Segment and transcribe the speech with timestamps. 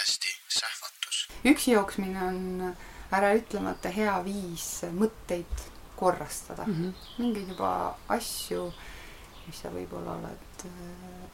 [0.00, 1.28] podcasti Sähvatus.
[1.44, 2.76] üksi jooksmine on
[3.12, 5.64] äraütlemata hea viis mõtteid
[5.96, 6.74] korrastada mm.
[6.74, 6.92] -hmm.
[7.18, 8.72] mingeid juba asju,
[9.46, 11.28] mis sa võib-olla oled äh,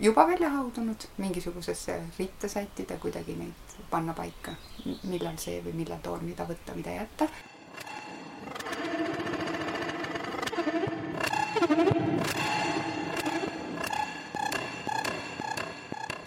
[0.00, 4.52] juba välja haudunud, mingisugusesse ritta sättida, kuidagi neid panna paika,
[5.02, 7.28] millal see või millal toon, mida võtta, mida jätta.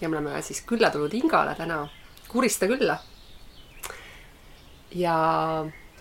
[0.00, 1.88] ja me oleme siis külla tulnud Ingale täna,
[2.28, 2.98] Kurista külla.
[4.94, 5.16] ja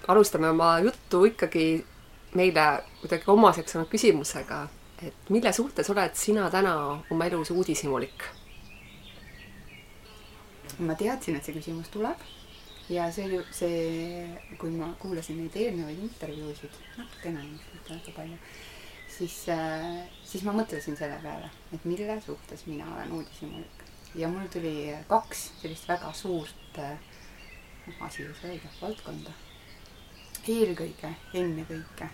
[0.08, 1.86] alustame oma juttu ikkagi
[2.34, 4.68] meile kuidagi omaseks saanud küsimusega,
[5.08, 6.76] et mille suhtes oled sina täna
[7.10, 8.24] oma elus uudishimulik?
[10.80, 12.18] ma teadsin, et see küsimus tuleb
[12.90, 14.26] ja see, see,
[14.60, 18.38] kui ma kuulasin neid eelnevaid intervjuusid, natukene ilmselt, mitte väga palju,
[19.18, 23.86] siis, äh, siis ma mõtlesin selle peale, et mille suhtes mina olen uudishimulik.
[24.16, 29.32] ja mul tuli kaks sellist väga suurt, noh, asi ei saa öelda, valdkonda.
[30.48, 32.10] eelkõige, ennekõike,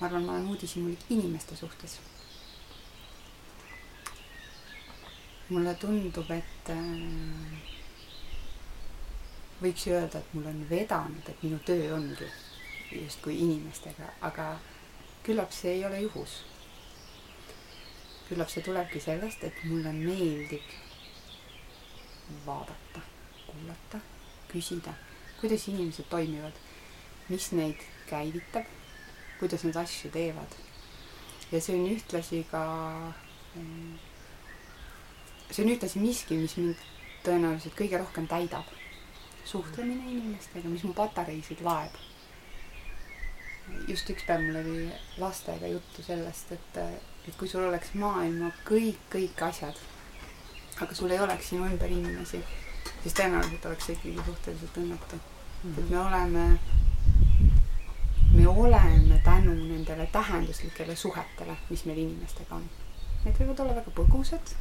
[0.00, 2.00] ma arvan, ma olen uudishimulik inimeste suhtes.
[5.48, 7.78] mulle tundub, et äh,
[9.62, 12.28] võiks ju öelda, et mul on vedanud, et minu töö ongi
[12.92, 14.58] justkui inimestega, aga
[15.26, 16.44] küllap see ei ole juhus.
[18.28, 20.72] küllap see tulebki sellest, et mulle meeldib
[22.46, 23.00] vaadata,
[23.46, 24.00] kuulata,
[24.52, 24.92] küsida,
[25.40, 26.52] kuidas inimesed toimivad,
[27.28, 27.80] mis neid
[28.10, 28.68] käivitab,
[29.40, 30.58] kuidas nad asju teevad.
[31.52, 32.64] ja see on ühtlasi ka,
[35.50, 36.84] see on ühtlasi miski, mis mind
[37.24, 38.68] tõenäoliselt kõige rohkem täidab
[39.48, 41.94] suhtlemine inimestega, mis mu patareisid laeb.
[43.88, 46.80] Just üks päev mul oli lastega juttu sellest, et,
[47.28, 49.78] et kui sul oleks maailma kõik, kõik asjad,
[50.80, 52.42] aga sul ei oleks sinu ümber inimesi,
[53.02, 55.22] siis tõenäoliselt oleks see ikkagi suhteliselt õnnetu mm.
[55.62, 55.78] -hmm.
[55.78, 56.58] et me oleme,
[58.34, 62.68] me oleme tänu nendele tähenduslikele suhetele, mis meil inimestega on.
[63.24, 64.54] Need võivad olla väga põgusad,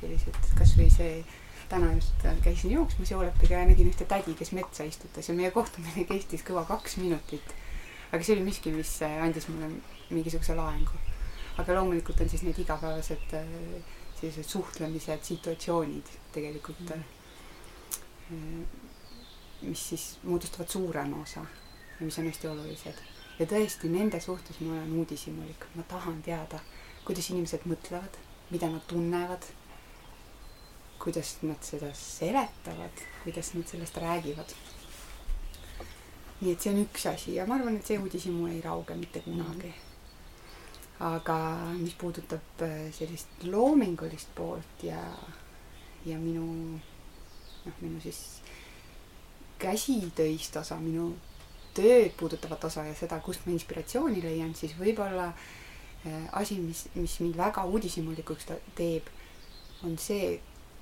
[0.00, 1.24] sellised, kasvõi see
[1.68, 6.04] täna just käisin jooksmas Joolepiga ja nägin ühte tädi, kes metsa istutas ja meie kohtumine
[6.06, 7.54] kestis kõva kaks minutit.
[8.16, 9.68] Aga see oli miski, mis äh, andis mulle
[10.10, 10.96] mingisuguse laengu.
[11.60, 13.52] aga loomulikult on siis need igapäevased äh,
[14.20, 18.64] sellised suhtlemised, situatsioonid tegelikult mm.,
[19.66, 23.04] mis siis moodustavad suurema osa ja mis on hästi olulised.
[23.38, 26.60] ja tõesti, nende suhtes ma olen uudishimulik, ma tahan teada,
[27.04, 28.18] kuidas inimesed mõtlevad,
[28.50, 29.44] mida nad tunnevad
[31.06, 34.54] kuidas nad seda seletavad, kuidas nad sellest räägivad.
[36.40, 39.22] Nii et see on üks asi ja ma arvan, et see uudishimu ei rauge mitte
[39.24, 39.72] kunagi.
[41.00, 41.36] aga
[41.76, 45.00] mis puudutab äh, sellist loomingulist poolt ja,
[46.06, 46.46] ja minu,
[47.64, 48.40] noh, minu siis
[49.60, 51.10] käsitöist osa, minu
[51.76, 57.18] tööd puudutavat osa ja seda, kust ma inspiratsiooni leian, siis võib-olla äh, asi, mis, mis
[57.20, 58.48] mind väga uudishimulikuks
[58.78, 59.12] teeb,
[59.84, 60.38] on see,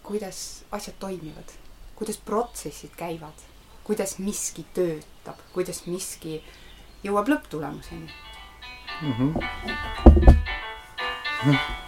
[0.07, 1.57] kuidas asjad toimivad,
[1.99, 3.47] kuidas protsessid käivad,
[3.85, 6.43] kuidas miski töötab, kuidas miski
[7.05, 8.09] jõuab lõpptulemuseni
[9.03, 9.13] mm.
[9.13, 9.33] -hmm.
[11.45, 11.85] Mm -hmm.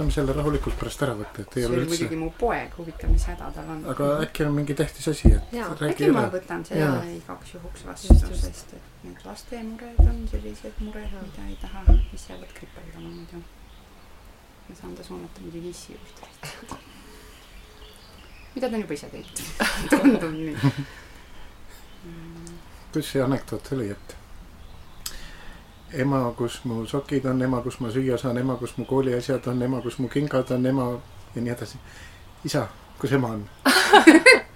[0.00, 1.90] saame selle rahulikult pärast ära võtta, et ei ole üldse.
[1.92, 3.84] muidugi mu poeg, huvitav, mis häda tal on.
[3.92, 5.54] aga äkki on mingi tähtis asi, et.
[5.90, 11.16] äkki ma võtan selle igaks juhuks vastu, sest et need laste mured on sellised mured,
[11.22, 13.42] mida ei taha, mis jäävad kripeldama muidu.
[14.68, 16.78] Ma saan ta suunata muidugi issi juurde.
[18.54, 19.40] mida ta on juba ise teinud
[19.90, 20.56] tundub nii.
[22.92, 24.16] kuidas see anekdoot oli, et
[25.92, 29.62] ema, kus mu sokid on, ema, kus ma süüa saan, ema, kus mu kooliasjad on,
[29.62, 30.90] ema, kus mu kingad on, ema
[31.34, 31.78] ja nii edasi.
[32.44, 32.66] isa,
[32.98, 33.48] kus ema on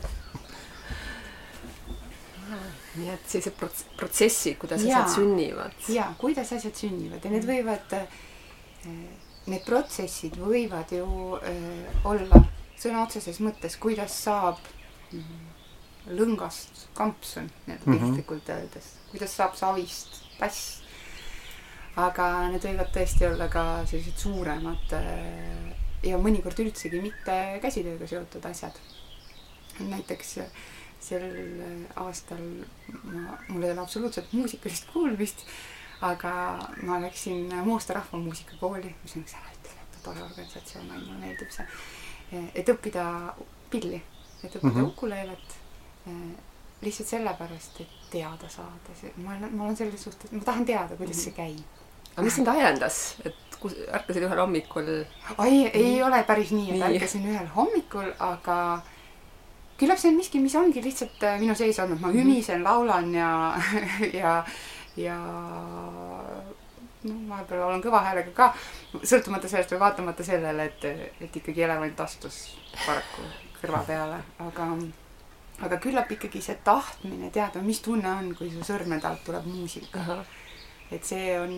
[2.97, 5.03] nii et sellised prots-, protsessid, kuidas Jaa.
[5.05, 5.73] asjad sünnivad.
[5.89, 7.95] ja kuidas asjad sünnivad ja need võivad,
[9.47, 11.07] need protsessid võivad ju
[11.41, 12.43] äh, olla
[12.83, 14.59] sõna otseses mõttes, kuidas saab
[15.13, 15.49] mm,
[16.19, 17.99] lõngast kampsun, nii-öelda Mhm.
[17.99, 20.79] piltlikult öeldes, kuidas saab savist tass.
[21.97, 28.45] aga need võivad tõesti olla ka sellised suuremad äh, ja mõnikord üldsegi mitte käsitööga seotud
[28.45, 28.79] asjad.
[29.81, 30.51] näiteks äh,
[31.01, 31.25] sel
[31.97, 32.43] aastal
[33.03, 35.47] ma, mul ei ole absoluutselt muusikalist kuulmist,
[36.01, 36.33] aga
[36.83, 41.67] ma läksin Moosta Rahvamuusikakooli, mis on üks ääretult tore organisatsioon, mulle meeldib see,
[42.55, 43.05] et õppida
[43.71, 44.01] pilli,
[44.43, 44.81] et õppida mm Mhm.
[44.81, 44.89] -hmm.
[44.89, 45.59] ukuleelet
[46.83, 51.25] lihtsalt sellepärast, et teada saada, ma olen, ma olen selles suhtes, ma tahan teada, kuidas
[51.25, 51.63] see käib.
[52.13, 54.91] aga mis sind ajendas, et kus, ärkasid ühel hommikul.
[55.39, 56.89] Ai, ei ole päris nii, et Nii.
[56.91, 58.57] ärkasin ühel hommikul, aga
[59.81, 63.31] küllap see on miski, mis ongi lihtsalt äh, minu sees olnud, ma ümisen, laulan ja,
[64.21, 64.35] ja,
[64.97, 65.19] ja
[67.03, 68.51] noh, vahepeal olen kõva häälega ka,
[69.03, 72.45] sõltumata sellest või vaatamata sellele, et, et ikkagi elevant astus
[72.85, 73.27] paraku
[73.63, 74.69] kõrva peale, aga
[75.63, 80.23] aga küllap ikkagi see tahtmine teada, mis tunne on, kui su sõrmede alt tuleb muusika,
[80.91, 81.53] et see on,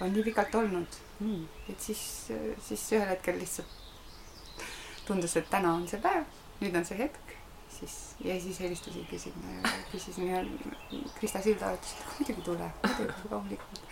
[0.00, 2.02] on nii pikalt olnud mm., et siis,
[2.64, 3.76] siis ühel hetkel lihtsalt
[5.08, 6.26] tundus, et täna on see päev,
[6.60, 7.34] nüüd on see hetk,
[7.78, 10.42] siis ja siis helistasingi sinna ja küsisin ja
[11.18, 13.82] Krista Silda ütles, et muidugi tule, muidugi loomulikult.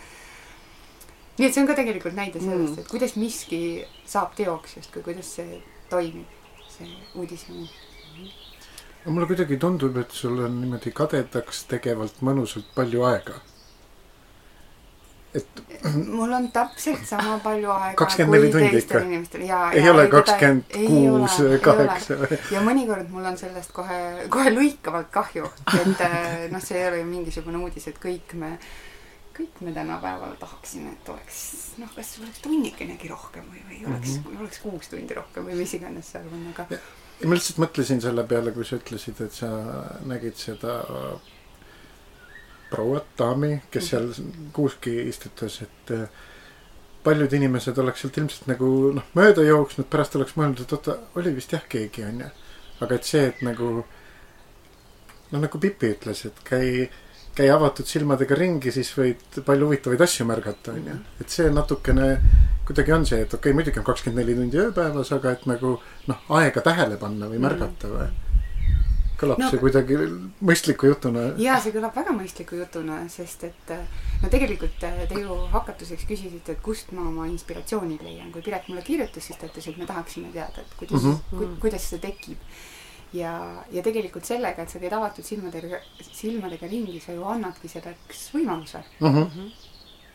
[1.38, 3.60] nii et see on ka tegelikult näide sellest mm., et kuidas miski
[4.08, 6.38] saab teoks justkui, kuidas see toimib,
[6.72, 7.66] see uudishimu.
[9.04, 13.40] no mulle kuidagi tundub, et sul on niimoodi kadedaks tegevalt mõnusalt palju aega.
[15.36, 15.62] Et
[15.94, 19.02] mul on täpselt sama palju aega 24 tundi teistel ikka?
[19.08, 22.18] inimestel ja, ei ja ole kakskümmend kuus kaheksa
[22.54, 24.00] ja mõnikord mul on sellest kohe,
[24.32, 28.56] kohe lõikavalt kahju, et äh, noh, see ei ole ju mingisugune uudis, et kõik me,
[29.36, 31.40] kõik me tänapäeval tahaksime, et oleks
[31.82, 34.44] noh, kas oleks tunnikenegi rohkem või, või oleks mm, -hmm.
[34.44, 36.68] oleks kuus tundi rohkem või mis iganes seal on, aga
[37.24, 39.48] ma lihtsalt mõtlesin selle peale, kui sa ütlesid, et sa
[40.08, 40.80] nägid seda
[42.70, 44.08] prouat, daami, kes seal
[44.56, 46.08] kuuski istutas, et äh,
[47.06, 51.34] paljud inimesed oleks sealt ilmselt nagu noh, mööda jooksnud, pärast oleks mõelnud, et oota, oli
[51.36, 52.30] vist jah keegi onju.
[52.84, 53.68] aga et see, et nagu
[55.30, 56.88] noh, nagu Pipi ütles, et käi,
[57.36, 60.98] käi avatud silmadega ringi, siis võid palju huvitavaid asju märgata onju.
[61.20, 62.10] et see natukene
[62.66, 65.76] kuidagi on see, et okei okay,, muidugi on kakskümmend neli tundi ööpäevas, aga et nagu
[66.10, 68.08] noh, aega tähele panna või märgata või.
[69.20, 69.96] Kõlab No- see kuidagi
[70.42, 71.32] mõistliku jutuna.
[71.38, 73.78] ja see kõlab väga mõistliku jutuna, sest et äh,
[74.22, 78.32] no tegelikult äh, te ju hakatuseks küsisite, et kust ma oma inspiratsiooni leian.
[78.32, 81.20] kui Piret mulle kirjutas, siis ta ütles, et me tahaksime teada, et kuidas mm, Mhm.
[81.42, 81.54] -hmm.
[81.54, 82.38] ku, kuidas see tekib.
[83.12, 85.78] ja, ja tegelikult sellega, et sa käid avatud silmadega,
[86.12, 88.82] silmadega ringi, sa ju annadki selleks võimaluse.
[89.00, 89.50] Mm -hmm.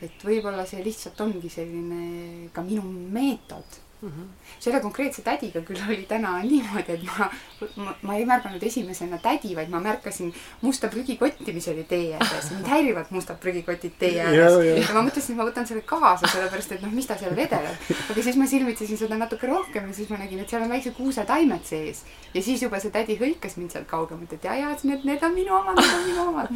[0.02, 2.82] et võib-olla see lihtsalt ongi selline ka minu
[3.12, 3.64] meetod
[4.02, 4.46] Mm -hmm.
[4.60, 7.30] selle konkreetse tädiga küll oli täna niimoodi, et ma,
[7.76, 12.52] ma, ma ei märganud esimesena tädi, vaid ma märkasin musta prügikotti, mis oli tee ääres.
[12.52, 14.66] mind häirivad mustad prügikotid tee ääres.
[14.66, 14.78] ja.
[14.78, 17.78] ja ma mõtlesin, et ma võtan selle kaasa, sellepärast et noh, mis ta seal vedeleb.
[18.10, 20.98] aga siis ma silmitsesin seda natuke rohkem ja siis ma nägin, et seal on väiksed
[20.98, 22.04] kuusetaimed sees.
[22.34, 25.24] ja siis juba see tädi hõikas mind sealt kaugemalt, et ja, ja, et need, need
[25.24, 26.50] on minu omad, need on minu omad.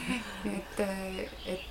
[0.56, 0.80] et,
[1.46, 1.69] et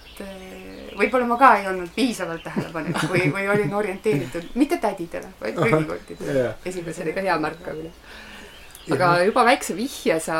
[0.99, 6.39] võib-olla ma ka ei olnud piisavalt tähelepanelik või, või olin orienteeritud mitte tädidele, vaid prügikottidele
[6.39, 6.65] Jah.
[6.65, 7.91] see oli ka hea märkamine.
[8.89, 10.39] aga juba väikse vihje sa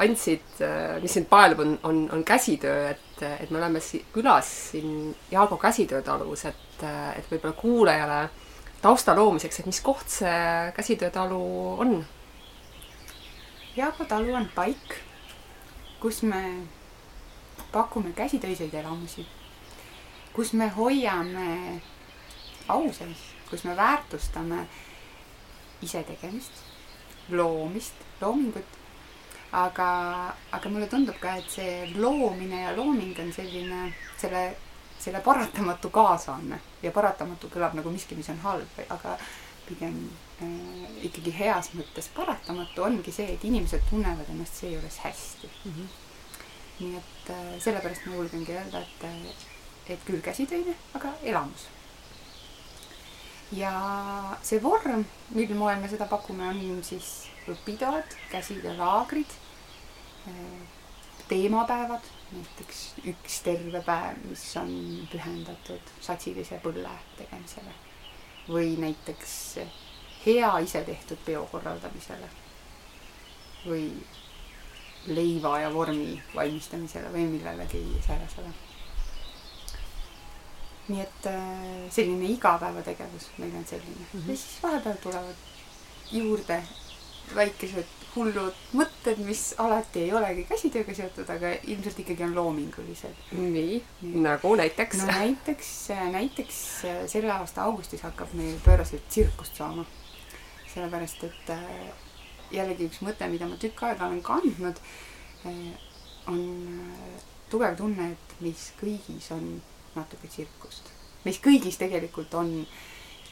[0.00, 0.62] andsid,
[1.02, 5.56] mis sind paelub, on, on, on käsitöö, et, et me oleme si- külas siin Jaago
[5.60, 6.84] käsitöötalus, et,
[7.18, 8.20] et võib-olla kuulajale
[8.82, 11.42] tausta loomiseks, et mis koht see käsitöötalu
[11.84, 11.98] on?
[13.76, 14.96] Jaago talu on paik,
[16.00, 16.42] kus me
[17.76, 19.26] pakume käsitöiseid elamusi,
[20.32, 21.80] kus me hoiame
[22.72, 24.64] au sees, kus me väärtustame
[25.82, 26.64] isetegemist,
[27.30, 28.82] loomist, loomingut.
[29.52, 29.88] aga,
[30.52, 34.42] aga mulle tundub ka, et see loomine ja looming on selline, selle,
[35.00, 39.14] selle paratamatu kaasanne ja paratamatu kõlab nagu miski, mis on halb, aga
[39.68, 40.00] pigem
[40.42, 45.72] äh, ikkagi heas mõttes paratamatu ongi see, et inimesed tunnevad ennast seejuures hästi mm.
[45.72, 45.94] -hmm.
[46.80, 49.48] nii et äh, sellepärast ma julgengi öelda, et,
[49.94, 51.68] et küll käsitöine, aga elamus.
[53.54, 53.72] ja
[54.42, 55.04] see vorm,
[55.34, 59.36] mil moel me seda pakume, on siis õpitoad, käsitöölaagrid,
[61.28, 62.02] teemapäevad,
[62.32, 64.72] näiteks üks terve päev, mis on
[65.12, 67.74] pühendatud satsilise põlle tegemisele
[68.48, 69.32] või näiteks
[70.26, 72.28] hea isetehtud peo korraldamisele
[73.66, 73.88] või
[75.06, 78.54] leiva ja vormi valmistamisele või millelegi säärasele.
[80.88, 84.30] nii et äh, selline igapäevategevus meil on selline mm -hmm.
[84.30, 85.34] ja siis vahepeal tulevad
[86.12, 86.62] juurde
[87.34, 93.28] väikesed hullud mõtted, mis alati ei olegi käsitööga seotud, aga ilmselt ikkagi on loomingulised.
[93.32, 93.82] nii,
[94.24, 95.02] nagu näiteks?
[95.02, 95.72] no näiteks,
[96.12, 96.62] näiteks
[97.12, 99.84] selle aasta augustis hakkab meil pööraselt tsirkust saama.
[100.74, 102.05] sellepärast, et äh,
[102.54, 104.82] jällegi üks mõte, mida ma tükk aega olen kandnud,
[105.46, 105.62] äh,
[106.32, 106.42] on
[106.82, 109.56] äh, tugev tunne, et meis kõigis on
[109.96, 110.92] natuke tsirkust.
[111.24, 112.52] meis kõigis tegelikult on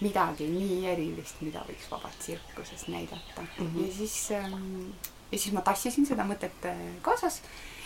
[0.02, 3.66] midagi nii erilist, mida võiks vabalt tsirkuses näidata mm.
[3.66, 3.86] -hmm.
[3.86, 4.90] ja siis ähm,
[5.30, 6.66] ja siis ma tassisin seda mõtet
[7.02, 7.42] kaasas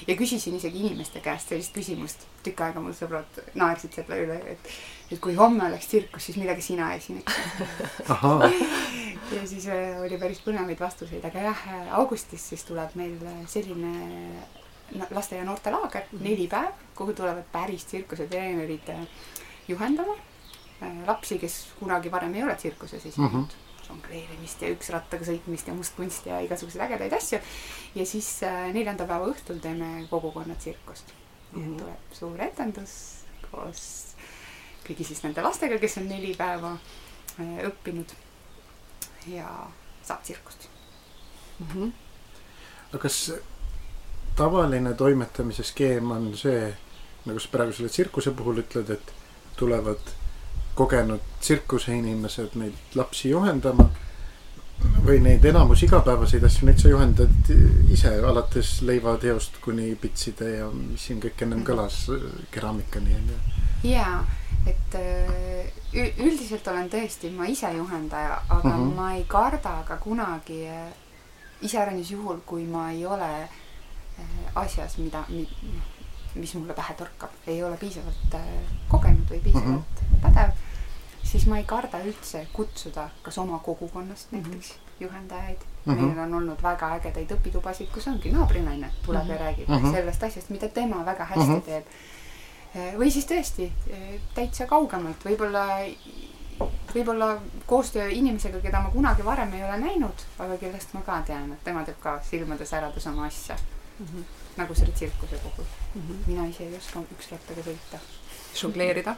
[0.07, 2.27] ja küsisin isegi inimeste käest sellist küsimust.
[2.43, 4.71] tükk aega mul sõbrad naersid selle üle, et,
[5.11, 8.09] et kui homme oleks tsirkus, siis millega sina esineksid
[9.37, 11.67] ja siis äh, oli päris põnevaid vastuseid, aga jah,
[11.99, 13.19] augustis siis tuleb meil
[13.51, 13.93] selline
[15.11, 16.25] laste ja noortelaager mm, -hmm.
[16.25, 19.07] neli päeva, kuhu tulevad päris tsirkusetreenerid äh,
[19.69, 20.13] juhendama
[20.83, 23.45] äh, lapsi, kes kunagi varem ei ole tsirkuses esinenud mm.
[23.45, 27.41] -hmm žongleerimist ja üksrattaga sõitmist ja mustkunsti ja igasuguseid ägedaid asju.
[27.95, 28.31] ja siis
[28.75, 31.13] neljanda päeva õhtul teeme kogukonna tsirkust
[31.53, 31.65] mm.
[31.65, 31.79] -hmm.
[31.79, 32.95] tuleb suur etendus
[33.51, 33.85] koos
[34.87, 36.77] kõigi siis nende lastega, kes on neli päeva
[37.39, 38.15] õppinud
[39.27, 39.49] ja
[40.03, 40.69] saab tsirkust
[41.59, 41.67] mm.
[41.75, 41.93] -hmm.
[42.89, 43.33] aga kas
[44.37, 46.75] tavaline toimetamise skeem on see,
[47.27, 49.13] nagu sa praegu selle tsirkuse puhul ütled, et
[49.59, 50.13] tulevad
[50.79, 53.89] kogenud tsirkuseinimesed neid lapsi juhendama
[55.03, 57.51] või neid enamus igapäevaseid asju, neid sa juhendad
[57.91, 62.05] ise, alates leivateost kuni pitside ja mis siin kõik ennem kõlas,
[62.55, 63.41] keraamikani onju.
[63.91, 64.23] jaa,
[64.71, 64.97] et
[66.23, 68.95] üldiselt olen tõesti ma ise juhendaja, aga mm -hmm.
[68.95, 70.63] ma ei karda ka kunagi
[71.63, 73.51] iseäranis juhul, kui ma ei ole äh,
[74.55, 75.25] asjas, mida,
[76.35, 78.49] mis mulle pähe torkab, ei ole piisavalt äh,
[78.89, 80.21] kogenud või piisavalt mm -hmm.
[80.23, 80.53] pädev,
[81.31, 84.49] siis ma ei karda üldse kutsuda kas oma kogukonnast mm -hmm.
[84.49, 85.95] näiteks juhendajaid mm.
[85.95, 86.01] -hmm.
[86.01, 89.33] meil on olnud väga ägedaid õpitubasid, kus ongi naabrinaine tuleb mm -hmm.
[89.33, 89.93] ja räägib mm -hmm.
[89.93, 91.63] sellest asjast, mida tema väga hästi mm -hmm.
[91.63, 91.85] teeb
[92.77, 95.63] Eh, või siis tõesti eh, täitsa kaugemalt, võib-olla,
[96.93, 97.31] võib-olla
[97.67, 101.65] koostöö inimesega, keda ma kunagi varem ei ole näinud, aga kellest ma ka tean, et
[101.65, 104.07] tema teeb ka silmade särades oma asja mm.
[104.07, 104.29] -hmm.
[104.61, 106.03] nagu selle tsirkuse puhul mm.
[106.03, 106.27] -hmm.
[106.27, 108.05] mina ise ei oska üksrattaga sõita.
[108.55, 109.17] žongleerida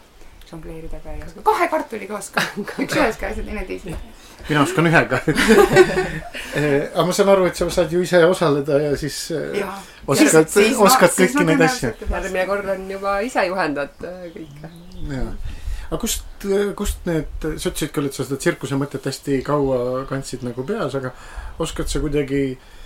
[0.51, 1.45] žongleerida ka ei oska.
[1.47, 2.49] kahe kartuliga oskan,
[2.85, 4.27] üks ühes käes ja teine teises.
[4.49, 5.21] mina oskan ühega
[6.59, 9.21] eh, aga ma saan aru, et sa saad ju ise osaleda ja siis
[9.59, 9.71] ja.
[10.07, 10.51] oskad,
[10.89, 11.95] oskad kõiki neid asju.
[12.03, 14.75] järgmine kord on juba ise juhendad äh, kõike.
[15.15, 15.31] jaa
[15.91, 16.45] aga kust,
[16.79, 20.95] kust need, sa ütlesid küll, et sa seda tsirkuse mõtet hästi kaua kandsid nagu peas,
[20.95, 21.11] aga
[21.59, 22.77] oskad sa kuidagi äh,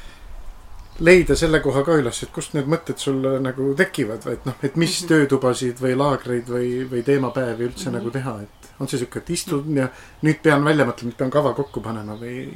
[1.00, 4.76] leida selle koha ka üles, et kust need mõtted sul nagu tekivad, et noh, et
[4.76, 5.08] mis mm -hmm.
[5.08, 7.98] töötubasid või laagreid või, või teemapäevi üldse mm -hmm.
[7.98, 9.88] nagu teha, et on see sihuke, et istun ja
[10.22, 12.50] nüüd pean välja mõtlema, et pean kava kokku panema või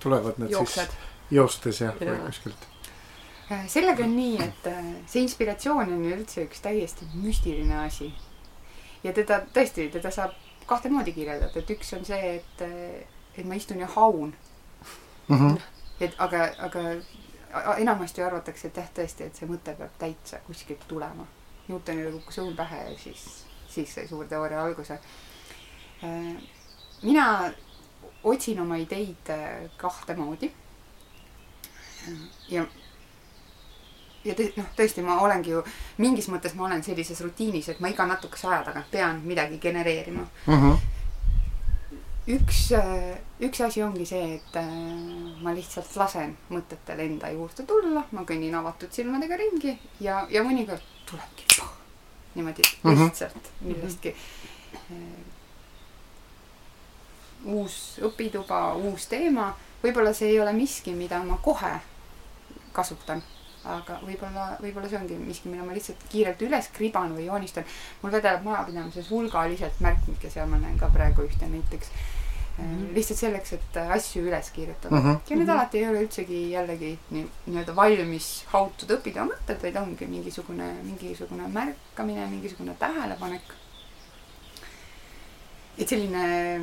[0.00, 0.86] tulevad need Jooksed.
[0.86, 2.16] siis joostes ja, ja.
[2.26, 2.66] kuskilt?
[3.52, 8.12] Äh, sellega on nii, et äh, see inspiratsioon on üldse üks täiesti müstiline asi.
[9.04, 10.34] ja teda tõesti, teda saab
[10.66, 14.34] kahte moodi kirjeldada, et üks on see, et, äh, et ma istun ja haun
[15.28, 15.36] mm.
[15.36, 15.60] -hmm.
[16.00, 16.82] et aga, aga
[17.78, 21.26] enamasti arvatakse, et jah, tõesti, et see mõte peab täitsa kuskilt tulema.
[21.68, 23.24] Newtonile kukkus õun pähe ja siis,
[23.68, 24.98] siis sai suur teooria alguse.
[27.02, 27.52] mina
[28.24, 30.52] otsin oma ideid äh, kahte moodi.
[32.48, 32.66] ja,
[34.24, 35.64] ja tõ-, noh, tõesti, ma olengi ju,
[35.98, 40.22] mingis mõttes ma olen sellises rutiinis, et ma iga natukese aja tagant pean midagi genereerima
[40.46, 40.54] mm.
[40.54, 40.97] -hmm
[42.28, 44.68] üks, äh, üks asi ongi see, et äh,
[45.42, 50.84] ma lihtsalt lasen mõtetel enda juurde tulla, ma kõnnin avatud silmadega ringi ja, ja mõnikord
[51.08, 51.72] tulebki poh,
[52.36, 53.00] niimoodi -hmm.
[53.00, 55.00] lihtsalt millestki äh,
[57.48, 61.72] uus õpituba, uus teema, võib-olla see ei ole miski, mida ma kohe
[62.76, 63.22] kasutan,
[63.64, 67.64] aga võib-olla, võib-olla see ongi miski, mille ma lihtsalt kiirelt üles kriban või joonistan.
[68.02, 71.90] mul vedeleb majapidamises hulgaliselt märkmikke, seal ma näen ka praegu ühte näiteks
[72.58, 72.94] -hmm.
[72.94, 75.02] lihtsalt selleks, et äh, asju üles kirjutada mm.
[75.04, 75.30] -hmm.
[75.30, 80.06] ja need alati ei ole üldsegi jällegi nii, nii-öelda valmis hautud õpida mõtted, vaid ongi
[80.06, 83.54] mingisugune, mingisugune märkamine, mingisugune tähelepanek.
[85.78, 86.60] et selline,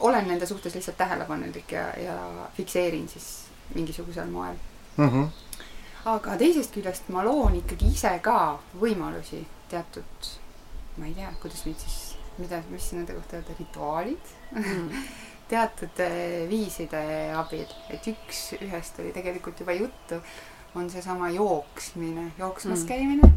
[0.00, 4.54] olen nende suhtes lihtsalt tähelepanelik ja, ja fikseerin siis mingisugusel moel
[4.96, 5.08] mm.
[5.08, 5.28] -hmm.
[6.04, 10.32] aga teisest küljest ma loon ikkagi ise ka võimalusi teatud,
[10.96, 14.37] ma ei tea, kuidas neid siis mida, mis nende kohta öelda, rituaalid
[15.52, 17.00] teatud eh, viiside
[17.36, 20.20] abil, et üks, ühest oli tegelikult juba juttu,
[20.76, 22.88] on seesama jooksmine, jooksmas Mm.
[22.88, 23.30] käimine,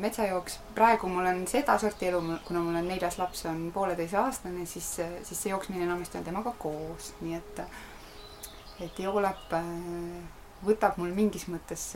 [0.00, 0.58] metsajooks.
[0.74, 4.88] praegu mul on sedasorti elu, kuna mul on neljas laps on pooleteiseaastane, siis,
[5.22, 7.60] siis see jooksmine enamasti on temaga koos, nii et,
[8.80, 9.68] et joolep äh,
[10.64, 11.90] võtab mul mingis mõttes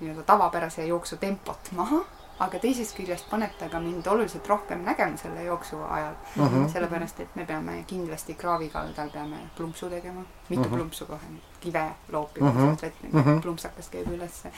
[0.00, 2.00] nii-öelda tavapärase jooksu tempot maha,
[2.40, 6.46] aga teisest küljest paneb ta ka mind oluliselt rohkem nägema selle jooksu ajal mm.
[6.46, 6.68] -hmm.
[6.72, 10.74] sellepärast, et me peame kindlasti kraavikaldal peame plumpsu tegema, mitu Mhm.
[10.74, 11.26] plumpsu kohe,
[11.60, 11.82] kive
[12.12, 12.60] loopima Mhm.
[12.64, 13.16] sealt vett Mhm.
[13.18, 13.40] mm, -hmm.
[13.42, 14.50] plumpsakas käib ülesse.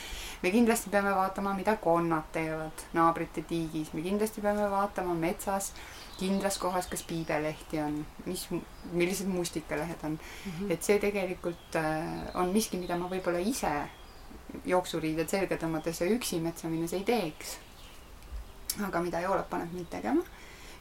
[0.43, 5.73] me kindlasti peame vaatama, mida konnad teevad naabrite tiigis, me kindlasti peame vaatama metsas
[6.19, 8.49] kindlas kohas, kas piibelehti on, mis,
[8.93, 10.19] millised mustikalehed on.
[10.71, 11.83] et see tegelikult äh,
[12.35, 13.73] on miski, mida ma võib-olla ise
[14.65, 17.59] jooksuriided selga tõmmates ja üksi metsa minnes ei teeks.
[18.87, 20.23] Aga mida Joolep paneb mind tegema.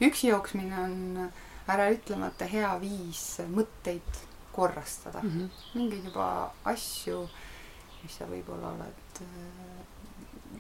[0.02, 1.32] üksi jooksmine on
[1.70, 4.22] äraütlemata hea viis mõtteid
[4.52, 5.22] korrastada.
[5.24, 5.46] Mhm.
[5.74, 7.30] mingeid juba asju,
[8.04, 9.86] mis sa võib-olla oled äh,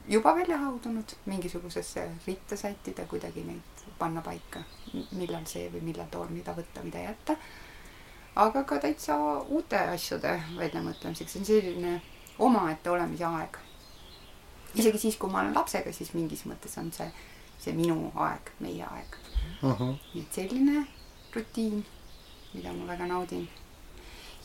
[0.08, 4.64] juba välja haudunud, mingisugusesse ritta sättida, kuidagi neid panna paika,
[5.12, 7.36] millal see või millal too, mida võtta, mida jätta.
[8.36, 9.18] aga ka täitsa
[9.50, 12.02] uute asjade väljamõtlemiseks, on selline
[12.40, 13.58] omaette olemise aeg.
[14.75, 17.10] Isegi siis, kui ma olen lapsega, siis mingis mõttes on see,
[17.60, 19.18] see minu aeg, meie aeg.
[19.62, 19.98] Mm -hmm.
[20.13, 20.86] nii et selline
[21.36, 21.86] rutiin,
[22.54, 23.50] mida ma väga naudin.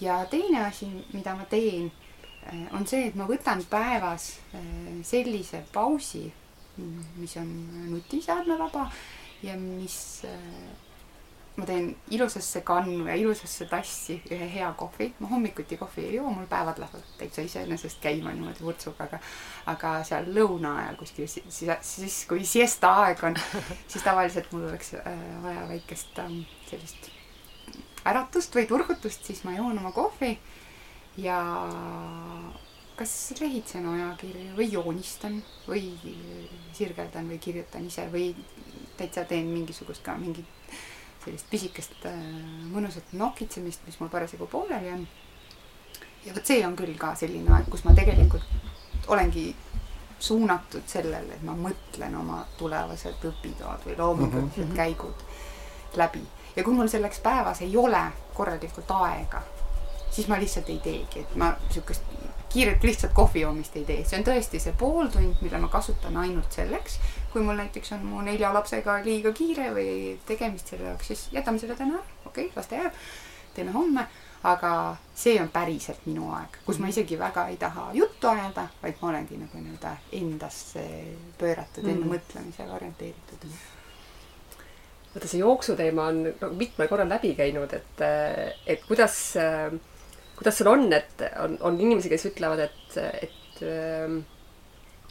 [0.00, 1.92] ja teine asi, mida ma teen,
[2.72, 6.32] on see, et ma võtan päevas eh, sellise pausi,
[7.16, 7.48] mis on
[7.90, 8.90] nutiseadmevaba
[9.42, 10.85] ja mis eh,
[11.56, 15.06] ma teen ilusasse kannu ja ilusasse tassi ühe hea kohvi.
[15.20, 19.18] ma hommikuti kohvi ei joo, mul päevad lähevad täitsa iseenesest käima niimoodi vurtsuga, aga
[19.72, 23.36] aga seal lõuna ajal kuskil si- si- siis, kui siesta aeg on,
[23.88, 27.08] siis tavaliselt mul oleks äh, vaja väikest ähm, sellist
[28.06, 30.36] äratust või turgutust, siis ma joon oma kohvi
[31.16, 31.40] ja
[32.96, 35.82] kas lehitsen ajakirju või joonistan või
[36.76, 38.30] sirgeldan või kirjutan ise või
[38.96, 40.44] täitsa teen mingisugust ka mingit
[41.26, 42.18] sellist pisikest äh,
[42.72, 45.06] mõnusat nokitsemist, mis mul parasjagu pooleli on.
[46.26, 48.46] ja vot see on küll ka selline aeg, kus ma tegelikult
[49.12, 49.50] olengi
[50.18, 54.76] suunatud sellele, et ma mõtlen oma tulevased õpitoad või loomingulised mm -hmm.
[54.76, 56.22] käigud läbi.
[56.56, 58.02] ja kui mul selleks päevas ei ole
[58.34, 59.42] korralikult aega,
[60.10, 62.02] siis ma lihtsalt ei teegi, et ma niisugust
[62.48, 66.16] kiiret lihtsalt kohvi joomist ei tee, see on tõesti see pool tund, mille ma kasutan
[66.16, 66.98] ainult selleks,
[67.36, 71.60] kui mul näiteks on mu nelja lapsega liiga kiire või tegemist selle jaoks, siis jätame
[71.60, 72.94] selle täna okei okay,, las ta jääb,
[73.52, 74.06] teeme homme,
[74.48, 74.70] aga
[75.16, 79.10] see on päriselt minu aeg, kus ma isegi väga ei taha juttu ajada, vaid ma
[79.10, 80.84] olengi nagu nii-öelda endasse
[81.36, 82.14] pööratud mm., enda Mm.
[82.14, 83.44] mõtlemisele orienteeritud.
[85.14, 88.06] vaata, see jooksuteema on nagu mitmel korral läbi käinud, et,
[88.66, 89.18] et kuidas,
[90.40, 92.96] kuidas sul on, et on, on inimesi, kes ütlevad, et,
[93.28, 93.62] et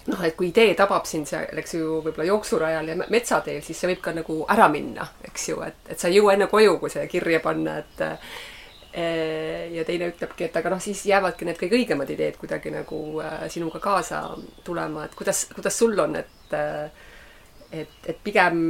[0.08, 3.90] noh, et kui idee tabab sind seal, eks ju, võib-olla jooksurajal ja metsateel, siis see
[3.94, 6.94] võib ka nagu ära minna, eks ju, et, et sa ei jõua enne koju, kui
[6.94, 11.80] see kirja panna, et eh, ja teine ütlebki, et aga noh, siis jäävadki need kõige
[11.80, 14.22] õigemad ideed kuidagi nagu äh, sinuga kaasa
[14.64, 17.12] tulema, et kuidas, kuidas sul on, et äh,
[17.76, 18.70] et, et pigem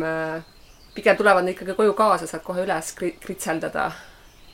[0.96, 3.90] pigem tulevad need ikkagi koju kaasa, saad kohe üles kri- kritseldada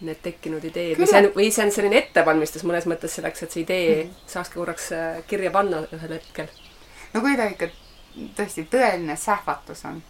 [0.01, 3.45] need tekkinud ideed või Küll- see on, või see on selline ettevalmistus mõnes mõttes selleks,
[3.45, 4.31] et see idee mm -hmm.
[4.33, 4.89] saakski korraks
[5.29, 6.49] kirja panna ühel hetkel.
[7.13, 7.67] No kui ta ikka
[8.37, 10.03] tõesti tõeline sähvatus on,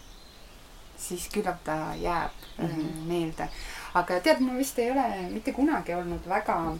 [0.97, 2.79] siis küllap ta jääb mm Mhm.
[2.81, 3.07] -hmm.
[3.07, 3.49] meelde.
[3.93, 6.75] aga tead, mul vist ei ole mitte kunagi olnud väga,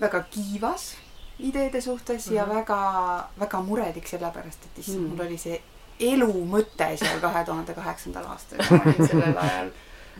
[0.00, 0.96] väga kiivas
[1.38, 2.36] ideede suhtes mm -hmm.
[2.36, 2.54] ja Mhm.
[2.54, 5.10] väga, väga murelik sellepärast, et issand mm, Mm.
[5.12, 5.16] -hmm.
[5.16, 5.62] mul oli see
[6.00, 9.70] elu mõte seal kahe tuhande kaheksandal aastal ma olin sellel ajal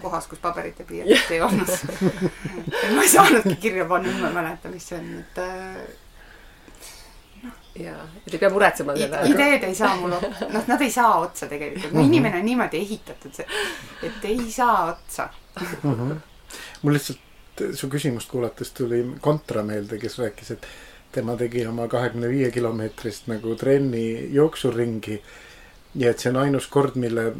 [0.02, 1.68] kohas, kus paberit ja pliiatsit ei olnud.
[2.94, 5.38] ma ei saanudki kirja panna, ma ei mäleta, mis see on, et
[7.80, 7.94] äh, ja,
[8.26, 9.22] et ei pea muretsema I- selle.
[9.32, 11.92] ideed ei saa mul, noh, nad ei saa otsa tegelikult.
[11.92, 13.40] mu inimene on niimoodi ehitatud,
[14.02, 15.28] et ei saa otsa.
[16.82, 20.66] mul lihtsalt su küsimust kuulates tuli Kontra meelde, kes rääkis, et
[21.12, 25.22] tema tegi oma kahekümne viie kilomeetrist nagu trenni jooksuringi.
[25.98, 27.32] ja et see on ainus kord, mille,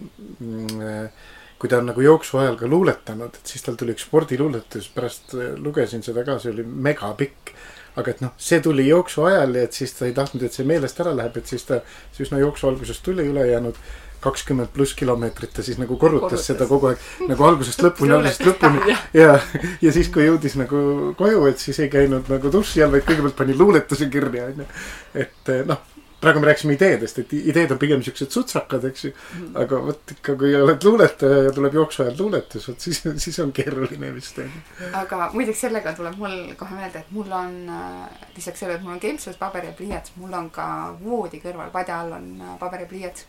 [1.58, 5.34] kui ta on nagu jooksu ajal ka luuletanud, et siis tal tuli üks spordiluuletus, pärast
[5.36, 7.52] äh, lugesin seda ka, see oli megapikk.
[7.98, 10.66] Aga et noh, see tuli jooksu ajal ja et siis ta ei tahtnud, et see
[10.68, 11.80] meelest ära läheb, et siis ta,
[12.14, 13.78] see üsna jooksu alguses tuli ülejäänud
[14.20, 16.46] kakskümmend pluss kilomeetrit ta siis nagu korrutas, Korrutas.
[16.50, 19.36] seda kogu aeg nagu algusest lõpuni, algusest lõpuni ja,
[19.82, 20.80] ja siis, kui jõudis nagu
[21.18, 24.66] koju, et siis ei käinud nagu duši all, vaid kõigepealt pani luuletuse kirja, onju.
[25.22, 25.84] et eh, noh,
[26.20, 29.12] praegu me rääkisime ideedest, et ideed on pigem siuksed sutsakad, eks ju.
[29.58, 33.52] aga vot ikka, kui oled luuletaja ja tuleb jooksu ajal luuletus, vot siis, siis on
[33.54, 34.90] keeruline vist on ju.
[34.98, 38.96] aga muideks sellega tuleb mul kohe meelde, et mul on äh, lisaks sellele, et mul
[38.96, 40.68] on kempsus, paber ja pliiats, mul on ka
[41.02, 43.26] voodi kõrval padja all on äh, paber ja pliiats.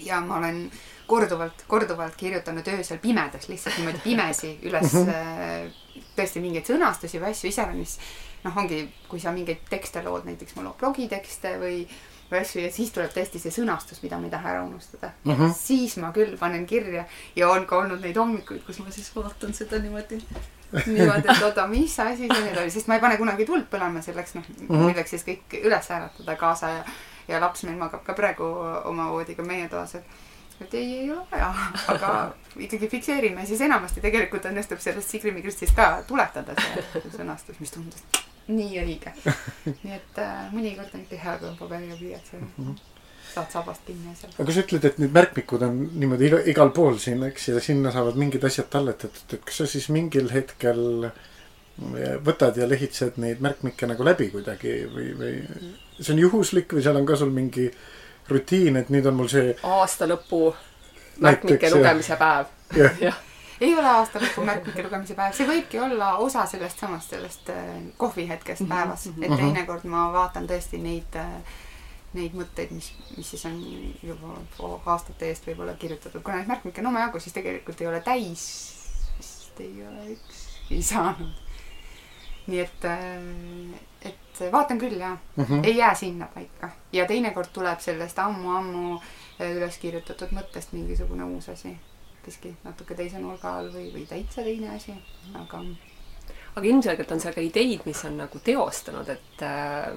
[0.00, 0.70] ja ma olen
[1.06, 5.66] korduvalt, korduvalt kirjutanud öösel pimedas lihtsalt niimoodi pimesi üles äh,
[6.14, 7.98] tõesti mingeid sõnastusi või asju iseäranis.
[8.44, 11.84] noh, ongi, kui sa mingeid tekste lood, näiteks ma loon blogitekste või,
[12.30, 15.32] või asju ja siis tuleb tõesti see sõnastus, mida ma ei taha ära unustada mm.
[15.32, 15.54] -hmm.
[15.58, 19.54] siis ma küll panen kirja ja on ka olnud neid hommikuid, kus ma siis vaatan
[19.54, 20.20] seda niimoodi
[20.86, 24.02] niimoodi, et oota, mis asi see nüüd oli, sest ma ei pane kunagi tuld põlema
[24.02, 26.84] selleks, noh mm -hmm., milleks siis kõik üles äratada kaasa ja,
[27.28, 28.50] ja laps meil magab ka praegu
[28.84, 30.04] oma voodiga meie toas, et
[30.60, 31.54] et ei, ei ole vaja,
[31.88, 32.10] aga
[32.56, 38.06] ikkagi fikseerime, siis enamasti tegelikult õnnestub sellest Sigrimi Kristist ka tuletada see sõnastus, mis tundus
[38.48, 39.14] nii õige.
[39.82, 42.42] nii et äh, mõnikord on ikka hea, kui on paber ja pliiats ja
[43.34, 44.32] saad sabast kinni ja seal.
[44.36, 47.62] aga kui sa ütled, et need märkmikud on niimoodi iga, igal pool siin, eks, ja
[47.64, 51.08] sinna saavad mingid asjad talletatud, et kas sa siis mingil hetkel
[52.24, 55.32] võtad ja lehitsed neid märkmikke nagu läbi kuidagi või, või
[55.98, 57.66] see on juhuslik või seal on ka sul mingi
[58.30, 62.52] rutiin, et nüüd on mul see aasta lõpu Näiteks, märkmike lugemise päev.
[62.78, 63.18] jah, jah,
[63.64, 67.70] ei ole aasta lõpu märkmike lugemise päev, see võibki olla osa sellest samast, sellest äh,
[68.00, 71.16] kohvihetkest päevas, et teinekord ma vaatan tõesti neid,
[72.14, 73.56] neid mõtteid, mis, mis siis on
[74.04, 74.36] juba
[74.92, 78.44] aastate eest võib-olla kirjutatud, kuna neid märkmikke on omajagu, siis tegelikult ei ole täis,
[79.18, 81.40] vist ei ole ükski saanud.
[82.44, 82.82] nii et,
[84.04, 85.64] et vaatan küll jaa mm, -hmm.
[85.64, 86.68] ei jää sinna paika.
[86.92, 89.00] Ja teinekord tuleb sellest ammu-ammu
[89.40, 91.72] üles kirjutatud mõttest mingisugune uus asi
[92.24, 94.94] hoopiski natuke teise nurga all või, või täitsa teine asi,
[95.36, 95.60] aga
[96.54, 99.90] aga ilmselgelt on seal ka ideid, mis on nagu teostanud, et äh,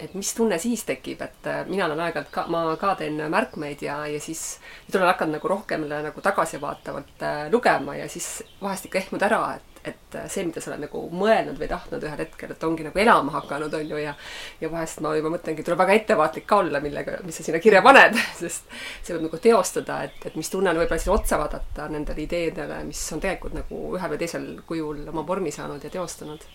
[0.00, 3.82] et mis tunne siis tekib, et äh, mina olen aeg-ajalt ka, ma ka teen märkmeid
[3.84, 8.88] ja, ja siis nüüd olen hakanud nagu rohkem nagu tagasivaatavalt äh, lugema ja siis vahest
[8.88, 12.52] ikka ehmud ära, et, et see, mida sa oled nagu mõelnud või tahtnud ühel hetkel,
[12.52, 14.14] et ongi nagu elama hakanud, on ju, ja
[14.60, 17.82] ja vahest ma juba mõtlengi, tuleb väga ettevaatlik ka olla, millega, mis sa sinna kirja
[17.86, 18.68] paned, sest
[19.02, 22.82] see võib nagu teostada, et, et mis tunne on võib-olla siis otsa vaadata nendele ideedele,
[22.88, 26.46] mis on tegelikult nagu ühel või teisel kujul oma vormi saanud ja teostanud.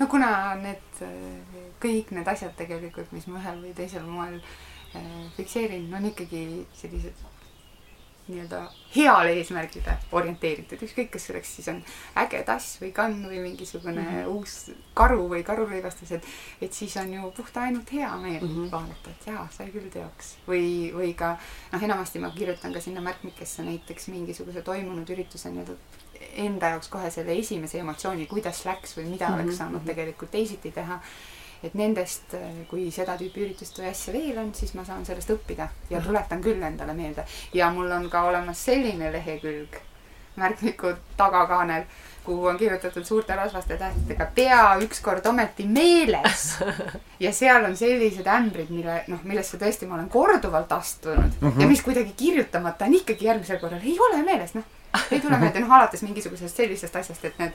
[0.00, 1.04] no kuna need
[1.82, 6.42] kõik need asjad tegelikult, mis ma ühel või teisel moel äh, fikseerin, on ikkagi
[6.78, 7.31] sellised
[8.28, 8.60] nii-öelda
[8.94, 11.80] heale eesmärgile orienteeritud, ükskõik, kas selleks siis on
[12.22, 14.28] äge tass või kann või mingisugune mm -hmm.
[14.36, 16.28] uus karu või karurõivastus, et
[16.62, 18.70] et siis on ju puhta ainult hea meel mm -hmm.
[18.70, 20.36] vaadata, et jaa, sai küll teoks.
[20.48, 21.36] või, või ka
[21.72, 25.76] noh, enamasti ma kirjutan ka sinna märkmikesse näiteks mingisuguse toimunud ürituse nii-öelda
[26.34, 29.42] enda jaoks kohe selle esimese emotsiooni, kuidas läks või mida mm -hmm.
[29.42, 31.00] oleks saanud tegelikult teisiti teha.
[31.62, 32.34] Et nendest,
[32.70, 36.42] kui seda tüüpi üritust või asja veel on, siis ma saan sellest õppida ja tuletan
[36.42, 37.24] küll endale meelde.
[37.54, 39.80] ja mul on ka olemas selline lehekülg
[40.36, 41.82] märkmiku tagakaanel,
[42.24, 46.54] kuhu on kirjutatud suurte rasvaste tähtedega pea ükskord ometi meeles.
[47.24, 51.60] ja seal on sellised ämbrid, mille noh, millesse tõesti ma olen korduvalt astunud mm -hmm.
[51.60, 54.64] ja mis kuidagi kirjutamata on ikkagi järgmisel korral ei ole meeles, noh.
[55.10, 57.52] ei tule meelde, noh alates mingisugusest sellisest asjast, et need,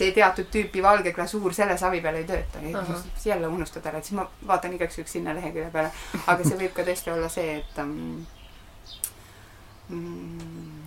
[0.00, 2.64] see teatud tüüpi valge glasuur selle savi peal ei tööta
[3.24, 5.92] jälle unustad ära, et siis ma vaatan igaks juhuks sinna lehekülje peale.
[6.26, 7.96] aga see võib ka tõesti olla see, et um,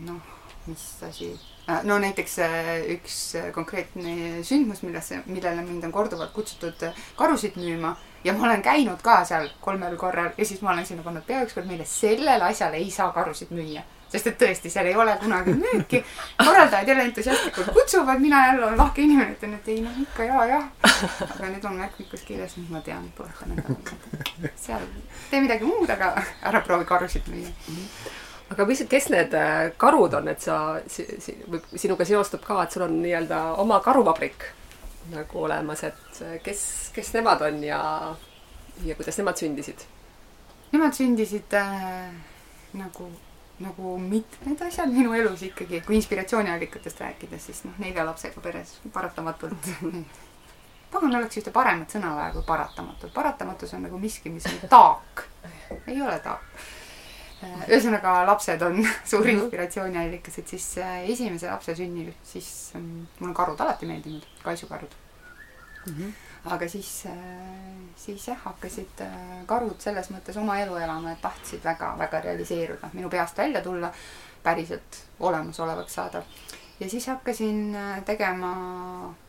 [0.07, 0.21] noh,
[0.65, 1.29] mis asi,
[1.83, 7.57] no näiteks äh, üks äh, konkreetne sündmus, millesse, millele mind on korduvalt kutsutud äh, karusid
[7.59, 11.25] müüma ja ma olen käinud ka seal kolmel korral ja siis ma olen sinna pannud
[11.27, 13.83] pea ükskord meelde, sellele asjale ei saa karusid müüa.
[14.13, 16.03] Sest et tõesti, seal ei ole kunagi müüki.
[16.37, 20.45] korraldajad jälle entusiastlikult kutsuvad, mina jälle olen lahke inimene, ütlen, et ei noh, ikka ja,
[20.51, 20.67] jah.
[21.29, 24.51] aga nüüd on märkmikus kirjas, nüüd ma tean, tuletan endale.
[24.55, 24.85] seal
[25.31, 26.13] tee midagi muud, aga
[26.45, 27.49] ära proovi karusid müüa.
[28.53, 31.37] aga mis, kes need äh, karud on, et sa si,, si,
[31.73, 34.45] sinuga seostub ka, et sul on nii-öelda oma karuvabrik
[35.11, 37.81] nagu olemas, et äh, kes, kes nemad on ja,
[38.85, 39.87] ja kuidas nemad sündisid?
[40.73, 42.13] Nemad sündisid äh,
[42.77, 43.09] nagu,
[43.63, 49.71] nagu mitmed asjad minu elus ikkagi, kui inspiratsiooniallikatest rääkida, siis noh, nelja lapsega peres paratamatult.
[50.93, 53.13] pagan oleks ühte paremat sõna vaja kui paratamatult.
[53.13, 55.25] paratamatus on nagu miski, mis on taak.
[55.87, 56.43] ei ole taak.
[57.67, 63.39] ühesõnaga, lapsed on suur inspiratsiooniallikas, et siis äh, esimese lapse sünnil, siis ähm, mulle on
[63.41, 65.01] karud alati meeldinud, kaisukarud.
[66.45, 67.05] Aga siis,
[67.95, 73.11] siis jah, hakkasid äh, karud selles mõttes oma elu elama, et tahtsid väga-väga realiseeruda, minu
[73.11, 73.91] peast välja tulla,
[74.43, 76.23] päriselt olemasolevaks saada.
[76.79, 78.53] ja siis hakkasin äh, tegema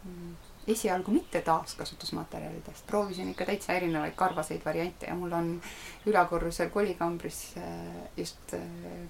[0.05, 0.35] mm,
[0.75, 5.61] esialgu mitte taaskasutusmaterjalidest, proovisin ikka täitsa erinevaid karvaseid variante ja mul on
[6.07, 7.65] ülakorrusel kolikambris äh,
[8.17, 8.57] just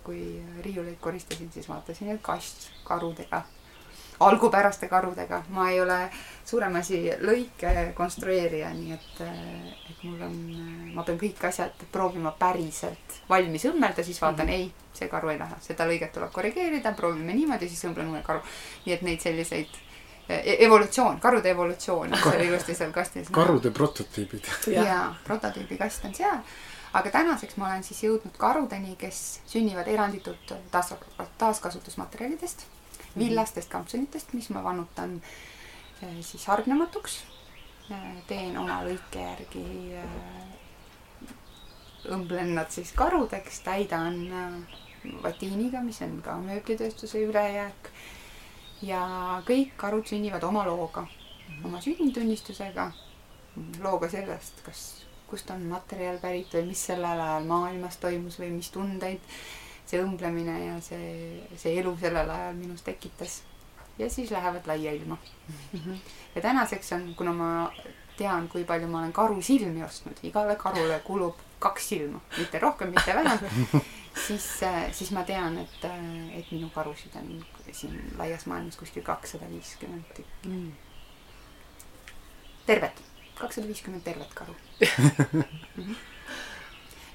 [0.04, 3.44] kui riiuleid koristasin, siis vaatasin, et kast karudega
[4.28, 5.98] algupäraste karudega, ma ei ole
[6.44, 9.22] suurem asi lõike konstrueerija, nii et,
[9.90, 10.34] et mul on,
[10.96, 14.74] ma pean kõik asjad proovima päriselt valmis õmmelda, siis vaatan mm, -hmm.
[14.90, 18.42] ei, see karu ei lähe, seda lõiget tuleb korrigeerida, proovime niimoodi, siis õmblen uue karu.
[18.84, 19.80] nii et neid selliseid
[20.28, 23.30] e, evolutsioon, karude evolutsioon, see oli ilusti seal kastis.
[23.30, 24.52] karude prototüübid.
[24.66, 26.38] jaa, prototüübikast on seal
[26.94, 30.94] aga tänaseks ma olen siis jõudnud karudeni, kes sünnivad eranditult taas,
[31.38, 32.66] taaskasutusmaterjalidest
[33.18, 35.22] villastest kampsunitest, mis ma vannutan
[36.02, 37.22] eh, siis hargnematuks.
[37.90, 39.64] Eh, teen oma lõike järgi,
[40.00, 41.28] eh,
[42.14, 44.18] õmblen nad siis karudeks, täidan
[45.22, 47.90] vatiiniga, mis on ka mööblitööstuse ülejääk.
[48.84, 49.00] ja
[49.46, 51.06] kõik karud sünnivad oma looga,
[51.64, 52.90] oma sünnitunnistusega,
[53.80, 54.80] looga sellest, kas,
[55.30, 59.20] kust on materjal pärit või mis sellel ajal maailmas toimus või mis tundeid
[59.86, 63.42] see õmblemine ja see, see elu sellel ajal minus tekitas.
[63.98, 65.80] ja siis lähevad laia ilma mm.
[65.80, 65.98] -hmm.
[66.34, 67.72] ja tänaseks on, kuna ma
[68.16, 73.14] tean, kui palju ma olen karusilmi ostnud, igale karule kulub kaks silma, mitte rohkem, mitte
[73.14, 73.38] vähem,
[74.26, 74.60] siis,
[74.92, 75.84] siis ma tean, et,
[76.38, 80.72] et minu karusid on siin laias maailmas kuskil kakssada viiskümmend tükki mm..
[82.66, 83.02] tervet,
[83.38, 85.42] kakssada viiskümmend tervet karu mm.
[85.76, 86.13] -hmm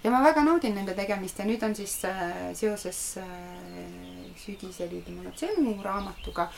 [0.03, 3.25] ja ma väga naudin nende tegemist ja nüüd on siis äh, seoses äh,
[4.39, 6.49] sügisel ilmunud Semmu raamatuga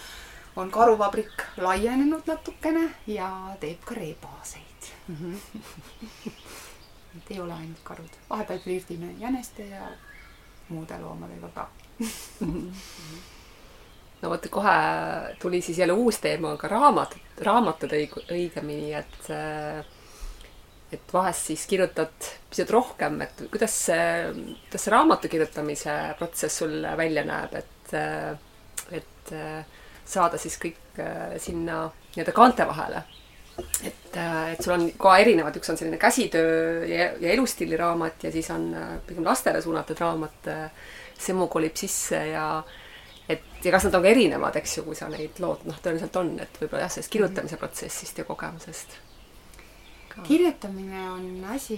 [0.55, 5.15] on karuvabrik laienenud natukene ja teeb ka rebaseid mm.
[5.21, 6.31] -hmm.
[7.17, 9.91] et ei ole ainult karud, vahepeal flirdime jäneste ja
[10.69, 11.69] muude loomadega ka
[14.21, 14.75] no vot, kohe
[15.41, 19.85] tuli siis jälle uus teema, aga raamat, raamatud õig-, õigemini, et äh,
[20.91, 24.03] et vahest siis kirjutad pisut rohkem, et kuidas see,
[24.65, 27.93] kuidas see raamatu kirjutamise protsess sul välja näeb, et,
[28.99, 29.33] et
[30.11, 30.99] saada siis kõik
[31.39, 33.03] sinna nii-öelda kaante vahele.
[33.85, 38.49] et, et sul on ka erinevad, üks on selline käsitöö ja, ja elustiiliraamat ja siis
[38.51, 38.71] on
[39.07, 40.51] pigem lastele suunatud raamat.
[41.21, 42.45] Semmu kolib sisse ja
[43.29, 46.19] et ja kas nad on ka erinevad, eks ju, kui sa neid lood, noh, tõenäoliselt
[46.19, 48.97] on, et võib-olla jah, sellest kirjutamise protsessist ja kogemusest
[50.23, 51.77] kirjutamine on asi,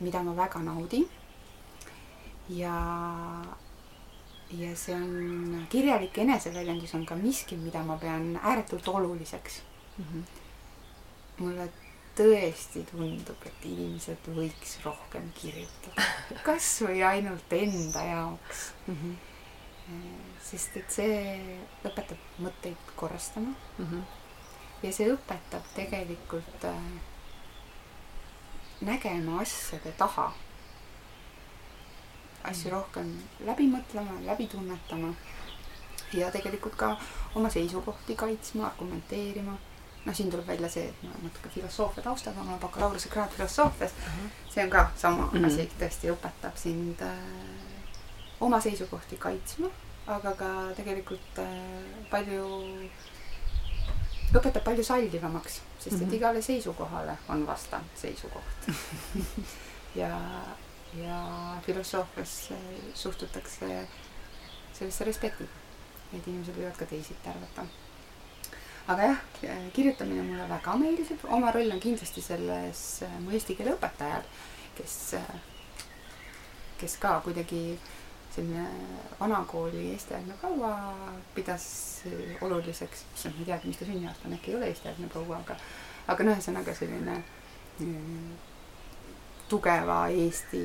[0.00, 1.06] mida ma väga naudin.
[2.48, 2.76] ja,
[4.50, 9.62] ja see on, kirjalik eneseväljendus on ka miski, mida ma pean ääretult oluliseks
[9.98, 10.04] mm.
[10.04, 10.22] -hmm.
[11.38, 11.68] mulle
[12.14, 16.04] tõesti tundub, et inimesed võiks rohkem kirjutada,
[16.48, 18.94] kasvõi ainult enda jaoks mm.
[18.94, 19.16] -hmm.
[20.42, 23.86] sest et see õpetab mõtteid korrastama mm.
[23.86, 24.02] -hmm.
[24.82, 26.78] ja see õpetab tegelikult äh,
[28.80, 30.32] nägema asjade taha.
[32.44, 35.14] asju rohkem läbi mõtlema, läbi tunnetama
[36.12, 36.96] ja tegelikult ka
[37.34, 39.56] oma seisukohti kaitsma, argumenteerima.
[40.04, 43.92] noh, siin tuleb välja see, et ma olen natuke filosoofia taustaga, mul on bakalaureusekraad filosoofias
[43.92, 44.04] uh.
[44.04, 44.52] -huh.
[44.54, 45.36] see on ka sama mhm.
[45.36, 45.46] -huh.
[45.46, 47.18] asi, tõesti õpetab sind äh,
[48.40, 49.70] oma seisukohti kaitsma,
[50.06, 51.48] aga ka tegelikult äh,
[52.10, 52.44] palju
[54.34, 56.14] õpetab palju sallivamaks, sest et -hmm.
[56.14, 58.68] igale seisukohale on vastav seisukoht
[60.02, 60.10] ja,
[61.04, 61.20] ja
[61.66, 62.52] filosoofias
[62.94, 63.86] suhtutakse
[64.72, 65.50] sellesse respektiga,
[66.12, 67.66] et inimesed võivad ka teisiti arvata.
[68.88, 69.20] aga jah,
[69.72, 74.22] kirjutamine mulle väga meeldib, oma roll on kindlasti selles mu eesti keele õpetajal,
[74.76, 75.14] kes,
[76.78, 77.78] kes ka kuidagi
[78.34, 78.66] selline
[79.20, 80.72] vanakooli eestiaegne proua
[81.34, 81.66] pidas
[82.40, 85.56] oluliseks, issand, ma ei teagi, mis ta sünniaasta on, äkki ei ole eestiaegne proua, aga
[86.12, 87.14] aga noh, ühesõnaga selline
[87.80, 88.32] mm,
[89.48, 90.64] tugeva Eesti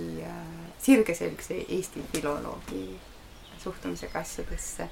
[0.81, 2.83] sirgeselgse Eesti filoloogi
[3.59, 4.89] suhtumisega asjadesse.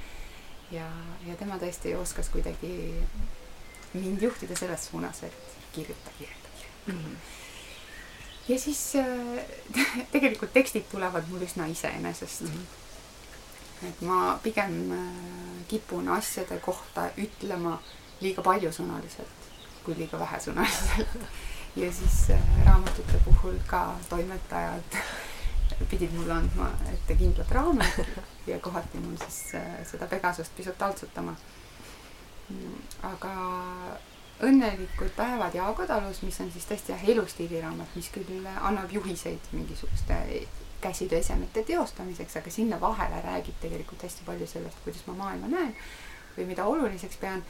[0.72, 0.88] ja,
[1.28, 2.72] ja tema tõesti oskas kuidagi
[3.94, 7.04] mind juhtida selles suunas, et kirjuta, kirjuta, kirjuta mm.
[7.04, 7.46] -hmm
[8.48, 9.06] ja siis äh,
[10.12, 12.48] tegelikult tekstid tulevad mul üsna iseenesest mm.
[12.48, 13.88] -hmm.
[13.88, 15.00] et ma pigem äh,
[15.68, 17.80] kipun asjade kohta ütlema
[18.22, 19.48] liiga paljusõnaliselt
[19.84, 21.18] kui liiga vähesõnaliselt.
[21.82, 24.98] ja siis äh, raamatute puhul ka toimetajad
[25.92, 28.06] pidid mulle andma ette kindlad raamid
[28.48, 29.44] ja kohati mul siis
[29.92, 31.36] seda Pegasust pisut taltsutama.
[33.04, 33.34] Aga
[34.44, 40.18] õnnelikud päevad Jaago talus, mis on siis tõesti jah, elustiiliraamat, mis küll annab juhiseid mingisuguste
[40.82, 45.74] käsitööesemete teostamiseks, aga sinna vahele räägib tegelikult hästi palju sellest, kuidas ma maailma näen
[46.38, 47.44] või mida oluliseks pean.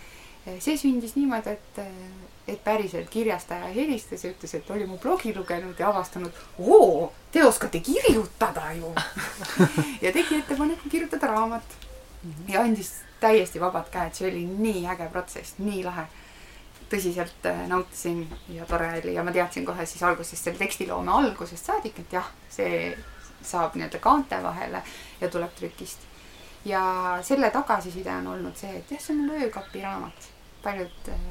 [0.63, 1.80] see sündis niimoodi, et,
[2.47, 7.43] et päriselt kirjastaja helistas ja ütles, et oli mu blogi lugenud ja avastanud, oo, te
[7.43, 8.93] oskate kirjutada ju
[10.06, 11.76] ja tegi ettepaneku kirjutada raamat
[12.47, 16.08] ja andis täiesti vabad käed, see oli nii äge protsess, nii lahe.
[16.91, 21.69] Tõsiselt äh, nautisin ja tore oli ja ma teadsin kohe siis algusest selle tekstiloome algusest
[21.69, 22.91] saadik, et jah, see
[23.41, 24.82] saab nii-öelda kaante vahele
[25.21, 26.06] ja tuleb trükist.
[26.65, 26.82] ja
[27.23, 30.30] selle tagasiside on olnud see, et jah, see on mul öökapiraamat.
[30.63, 31.23] paljud äh,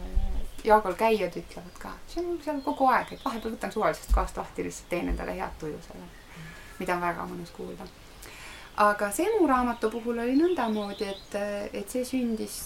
[0.64, 4.36] Jaagol käijad ütlevad ka, see on mul seal kogu aeg, et vahepeal võtan suvalisest kohast
[4.36, 6.10] lahti, lihtsalt teen endale head tuju selle.
[6.78, 7.86] mida on väga mõnus kuulda
[8.76, 11.36] aga Semu raamatu puhul oli nõndamoodi, et,
[11.80, 12.56] et see sündis,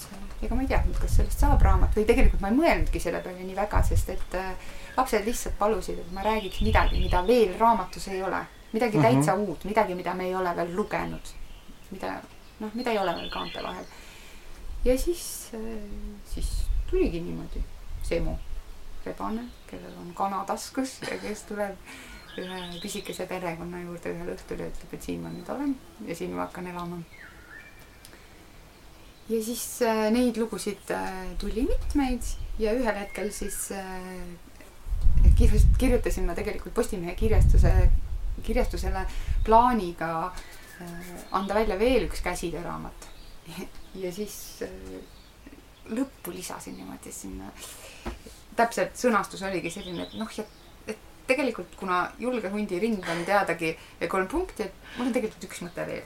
[0.43, 3.45] ega ma ei teadnud, kas sellest saab raamat või tegelikult ma ei mõelnudki selle peale
[3.47, 8.09] nii väga, sest et äh, lapsed lihtsalt palusid, et ma räägiks midagi, mida veel raamatus
[8.11, 8.43] ei ole.
[8.73, 9.15] midagi mm -hmm.
[9.15, 11.35] täitsa uut, midagi, mida me ei ole veel lugenud.
[11.91, 12.21] mida,
[12.61, 13.85] noh, mida ei ole veel kaante vahel.
[14.85, 15.61] ja siis, äh,
[16.25, 17.65] siis tuligi niimoodi
[18.03, 18.39] Semu,
[19.07, 21.77] rebane, kellel on kana taskus ja kes tuleb
[22.39, 25.75] ühe pisikese perekonna juurde ühel õhtul ja ütleb, et siin ma nüüd olen
[26.07, 27.01] ja siin ma hakkan elama.
[29.31, 33.91] ja siis äh, neid lugusid äh, tuli mitmeid ja ühel hetkel siis äh,
[35.39, 37.73] kirjast-, kirjutasin ma tegelikult Postimehe kirjastuse,
[38.43, 39.05] kirjastusele
[39.45, 43.09] plaaniga äh, anda välja veel üks käsitööraamat.
[44.03, 44.71] ja siis äh,
[45.91, 47.51] lõppu lisasin niimoodi sinna.
[48.57, 50.60] täpselt sõnastus oligi selline, et noh, et
[51.31, 53.75] tegelikult kuna julge hundi ring on teadagi
[54.11, 56.05] kolm punkti, et mul on tegelikult üks mõte veel.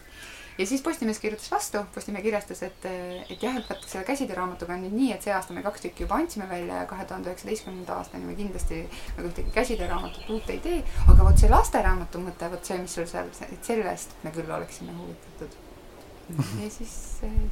[0.59, 4.85] ja siis Postimees kirjutas vastu, Postimehe kirjastas, et, et jah, et vaata selle käsitööraamatuga on
[4.87, 7.99] nüüd nii, et see aasta me kaks tükki juba andsime välja ja kahe tuhande üheksateistkümnenda
[7.99, 8.83] aastani me kindlasti
[9.17, 10.81] nagu ühtegi käsitööraamatut uut ei tee.
[11.09, 14.95] aga vot see lasteraamatu mõte, vot see, mis sul seal, et sellest me küll oleksime
[14.99, 15.61] huvitatud.
[16.63, 16.99] ja siis,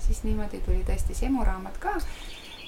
[0.06, 1.96] siis niimoodi tuli tõesti Semu raamat ka.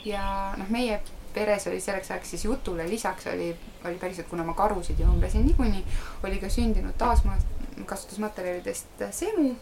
[0.04, 0.24] ja
[0.58, 0.98] noh, meie
[1.34, 5.46] peres oli selleks ajaks siis jutule lisaks oli, oli päriselt, kuna ma karusid ju õmblesin
[5.48, 5.84] niikuinii,
[6.24, 9.54] oli ka sündinud taaskasutusmaterjalidest semu,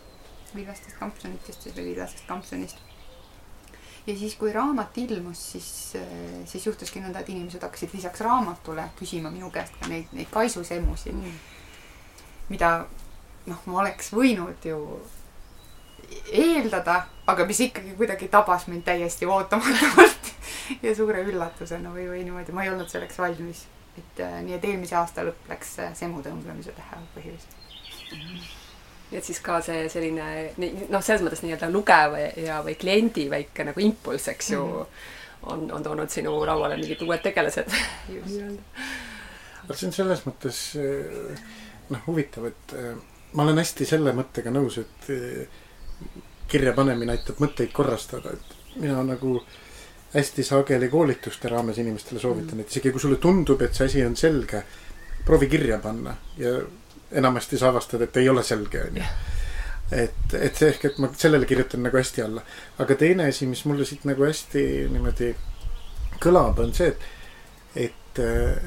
[0.55, 2.77] villastest kampsunitest või villasest kampsunist.
[4.07, 5.97] ja siis, kui raamat ilmus, siis,
[6.45, 11.15] siis juhtuski nõnda, et inimesed hakkasid lisaks raamatule küsima minu käest ka neid, neid kaisusemusid
[11.15, 11.39] mm.,
[12.51, 12.87] mida
[13.47, 14.79] noh, ma oleks võinud ju
[16.33, 20.19] eeldada, aga mis ikkagi kuidagi tabas mind täiesti ootamatult
[20.85, 23.66] ja suure üllatusena või, või niimoodi, ma ei olnud selleks valmis.
[23.98, 27.57] et äh, nii, et eelmise aasta lõpp läks äh, semu tõmblemise tähe põhiliselt
[28.12, 28.18] mm.
[28.18, 28.51] -hmm
[29.12, 33.83] et siis ka see selline noh, selles mõttes nii-öelda lugev ja, või kliendi väike nagu
[33.85, 35.51] impulss, eks ju mm, -hmm.
[35.53, 37.68] on, on toonud sinu lauale mingid uued tegelased.
[39.68, 40.62] vot see on selles mõttes
[41.90, 42.75] noh, huvitav, et
[43.37, 45.12] ma olen hästi selle mõttega nõus, et
[46.53, 49.38] kirja panemine aitab mõtteid korrastada, et mina nagu
[50.14, 54.16] hästi sageli koolituste raames inimestele soovitan, et isegi kui sulle tundub, et see asi on
[54.16, 54.62] selge,
[55.25, 56.59] proovi kirja panna ja
[57.12, 59.07] enamasti sa avastad, et ei ole selge, onju.
[59.92, 62.44] et, et see ehk, et ma sellele kirjutan nagu hästi alla.
[62.79, 65.33] aga teine asi, mis mulle siit nagu hästi niimoodi
[66.22, 67.11] kõlab, on see, et
[68.12, 68.18] et,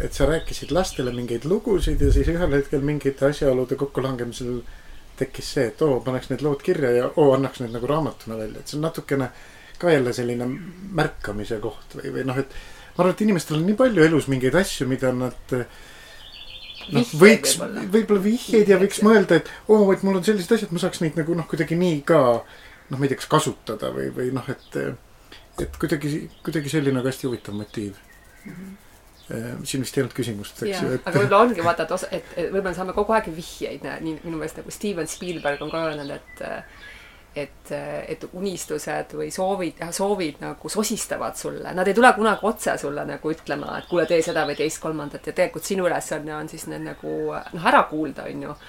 [0.02, 4.64] et sa rääkisid lastele mingeid lugusid ja siis ühel hetkel mingite asjaolude kokkulangemisel
[5.20, 8.60] tekkis see, et oo, paneks need lood kirja ja oo, annaks need nagu raamatuna välja,
[8.60, 9.30] et see on natukene
[9.82, 10.48] ka jälle selline
[10.96, 12.54] märkamise koht või, või noh, et
[12.96, 15.56] ma arvan, et inimestel on nii palju elus mingeid asju, mida nad
[16.94, 20.72] noh, võiks võib-olla võib vihjeid ja võiks mõelda, et oo, et mul on sellised asjad,
[20.76, 24.12] ma saaks neid nagu noh, kuidagi nii ka noh, ma ei tea, kas kasutada või,
[24.16, 24.80] või noh, et
[25.64, 28.50] et kuidagi, kuidagi selline nagu hästi huvitav motiiv mm.
[28.58, 28.74] -hmm
[29.64, 30.98] siin vist ei olnud küsimust, eks ju.
[31.02, 34.38] aga võib-olla ongi vaata, et osa, et, et võib-olla saame kogu aeg vihjeid, nii minu
[34.38, 36.44] meelest nagu Steven Spielberg on ka öelnud, et
[37.36, 37.72] et,
[38.08, 43.32] et unistused või soovid, soovid nagu sosistavad sulle, nad ei tule kunagi otse sulle nagu
[43.32, 47.16] ütlema, et kuule, tee seda või teist-kolmandat ja tegelikult sinu ülesanne on siis need nagu
[47.36, 48.60] noh, ära kuulda, on ju.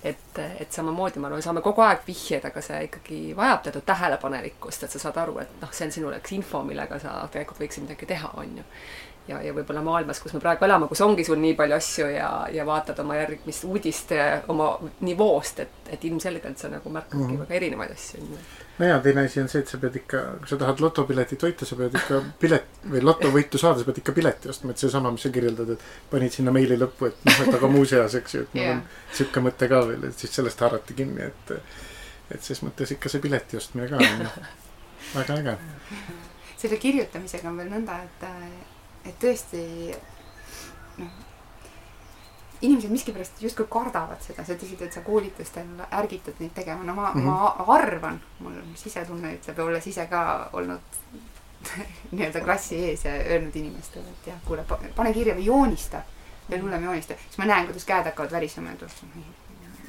[0.00, 4.86] Et, et samamoodi ma arvan, saame kogu aeg vihjeid, aga see ikkagi vajab teatud tähelepanelikkust,
[4.86, 7.84] et sa saad aru, et noh, see on sinu jaoks info, millega sa tegelikult võiksid
[7.84, 8.64] midagi teha, on ju
[9.28, 12.30] ja, ja võib-olla maailmas, kus me praegu elame, kus ongi sul nii palju asju ja,
[12.52, 14.14] ja vaatad oma järgmist uudist
[14.52, 14.72] oma
[15.06, 17.44] nivoost, et, et ilmselgelt sa nagu märkadki mm -hmm.
[17.44, 18.38] väga erinevaid asju.
[18.78, 21.68] no ja teine asi on see, et sa pead ikka, kui sa tahad lotopiletit võita,
[21.68, 25.22] sa pead ikka pilet või lotovõitu saada, sa pead ikka pileti ostma, et seesama, mis
[25.22, 28.54] sa kirjeldad, et panid sinna meili lõppu, et noh, et aga muuseas, eks ju, et
[28.54, 28.76] mul yeah.
[28.76, 31.56] on sihuke mõte ka veel, et siis sellest haarati kinni, et
[32.30, 34.28] et ses mõttes ikka see pileti ostmine ka on
[35.18, 35.56] väga äge.
[36.56, 38.28] selle kirjutamisega on veel nõnda, et
[39.04, 39.64] et tõesti
[40.98, 41.10] noh,
[42.60, 47.10] inimesed miskipärast justkui kardavad seda, sa ütlesid, et sa koolitustel ärgitad neid tegema, no ma
[47.12, 47.26] mm, -hmm.
[47.26, 50.22] ma arvan, mul sisetunne ütleb, olles ise ka
[50.52, 50.80] olnud
[52.12, 54.64] nii-öelda klassi ees ja öelnud inimestele, et jah, kuule,
[54.96, 56.02] pane kirja või joonista.
[56.50, 59.39] veel hullem joonista, siis ma näen, kuidas käed hakkavad värisema ja tuleb.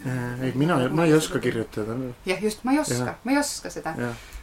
[0.05, 1.95] ei, mina, ma ei oska kirjutada.
[2.25, 3.93] jah, just, ma ei oska ma ei oska seda,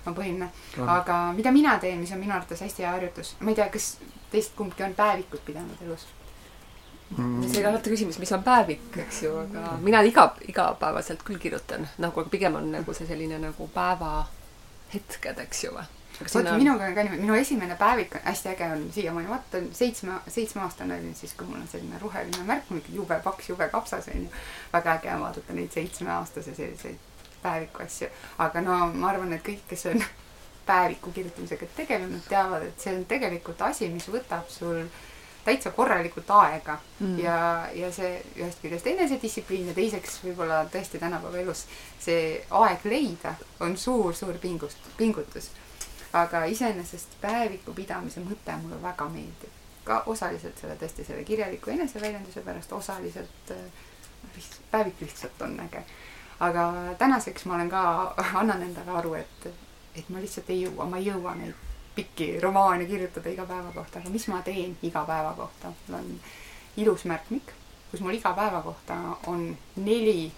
[0.07, 0.51] on põhiline.
[0.87, 3.97] aga mida mina teen, mis on minu arvates hästi hea harjutus, ma ei tea, kas
[4.31, 6.07] teist kumbki on päevikut pidanud elus?
[7.17, 7.43] Mm.
[7.49, 11.89] see on alati küsimus, mis on päevik, eks ju, aga mina iga, igapäevaselt küll kirjutan
[11.99, 15.87] nagu, aga pigem on nagu see selline nagu päevahetked, eks ju või.
[16.21, 20.21] Vot minuga on ka niimoodi, minu esimene päevik on hästi äge on siiamaani, vaata seitsme,
[20.29, 24.31] seitsmeaastane olin siis, kui mul on selline roheline märk, ikka jube paks, jube kapsas onju.
[24.73, 26.97] väga äge on vaadata neid seitsmeaastase selliseid
[27.43, 28.09] päeviku asju,
[28.39, 30.03] aga no ma arvan, et kõik, kes on
[30.67, 34.83] päeviku kirjutamisega tegelenud, teavad, et see on tegelikult asi, mis võtab sul
[35.45, 37.19] täitsa korralikult aega mm.
[37.23, 37.37] ja,
[37.75, 41.65] ja see ühest küljest enesedistsipliin ja teiseks võib-olla tõesti tänapäeva elus
[42.03, 45.51] see aeg leida on suur-suur pingust, pingutus.
[46.13, 49.55] Aga iseenesest päeviku pidamise mõte mulle väga meeldib.
[49.85, 53.57] ka osaliselt selle tõesti selle kirjaliku eneseväljenduse pärast, osaliselt äh,
[54.37, 55.83] lihtsalt, päevik lihtsalt on äge.
[56.41, 59.49] aga tänaseks ma olen ka, annan endale aru, et,
[59.95, 61.55] et ma lihtsalt ei jõua, ma ei jõua neid
[61.99, 66.13] pikki romaane kirjutada iga päeva kohta, aga mis ma teen iga päeva kohta, mul on
[66.77, 67.51] ilus märkmik,
[67.91, 70.33] kus mul iga päeva kohta on neli,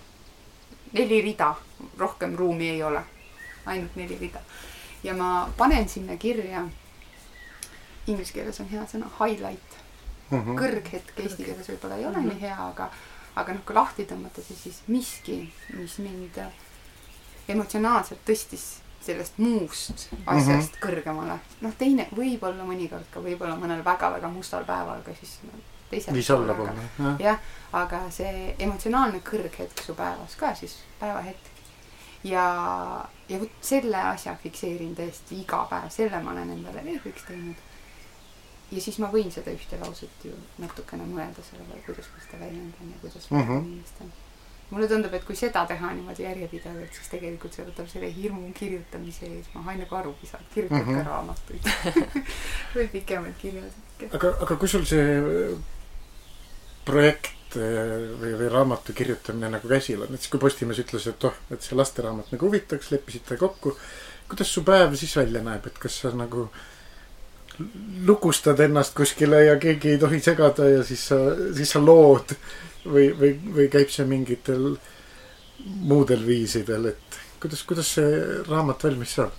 [0.92, 1.54] neli rida,
[1.98, 3.02] rohkem ruumi ei ole,
[3.66, 4.40] ainult neli rida.
[5.04, 6.64] Ja ma panen sinna kirja,
[8.06, 9.78] inglise keeles on hea sõna highlight,
[10.30, 10.56] Mhm.
[10.58, 12.90] kõrghetk eesti keeles võib-olla ei ole nii hea, aga,
[13.36, 16.38] aga noh, kui lahti tõmmata, siis, siis miski, mis mind
[17.48, 18.66] emotsionaalselt tõstis
[19.00, 20.84] sellest muust asjast mm -hmm.
[20.84, 21.38] kõrgemale.
[21.60, 25.58] noh, teine võib-olla mõnikord ka võib-olla mõnel väga-väga mustal päeval ka siis no,
[25.90, 27.20] teisel viis allapoole, jah.
[27.20, 27.38] jah,
[27.72, 31.49] aga see emotsionaalne kõrghetk su päevas ka siis, päevahetk.
[32.24, 32.44] ja,
[33.28, 37.56] ja vot selle asja fikseerin tõesti iga päev, selle ma olen endale veebruariks teinud.
[38.70, 42.38] ja siis ma võin seda ühte lauset ju natukene mõelda selle peale, kuidas ma seda
[42.44, 43.52] väljendan ja kuidas ma Mhm.
[43.52, 43.66] mm -hmm.
[43.66, 44.12] inimestan.
[44.70, 49.26] mulle tundub, et kui seda teha niimoodi järjepidevalt, siis tegelikult see võtab selle hirmu kirjutamise
[49.26, 50.96] ees maha, enne kui aru saad, kirjutad mm -hmm.
[50.96, 51.04] Mhm.
[51.04, 51.62] ka raamatuid
[52.74, 54.14] või pikemaid kirjasid.
[54.14, 55.56] aga, aga kui sul see
[56.84, 61.26] projekt äh, või, või raamatu kirjutamine nagu käsil on, et siis kui Postimees ütles, et
[61.28, 63.76] oh, et see lasteraamat nagu huvitaks, leppisite kokku.
[64.30, 66.48] kuidas su päev siis välja näeb, et kas sa nagu
[68.06, 71.18] lukustad ennast kuskile ja keegi ei tohi segada ja siis sa,
[71.56, 72.32] siis sa lood
[72.86, 74.72] või, või, või käib see mingitel
[75.84, 79.36] muudel viisidel, et kuidas, kuidas see raamat valmis saab?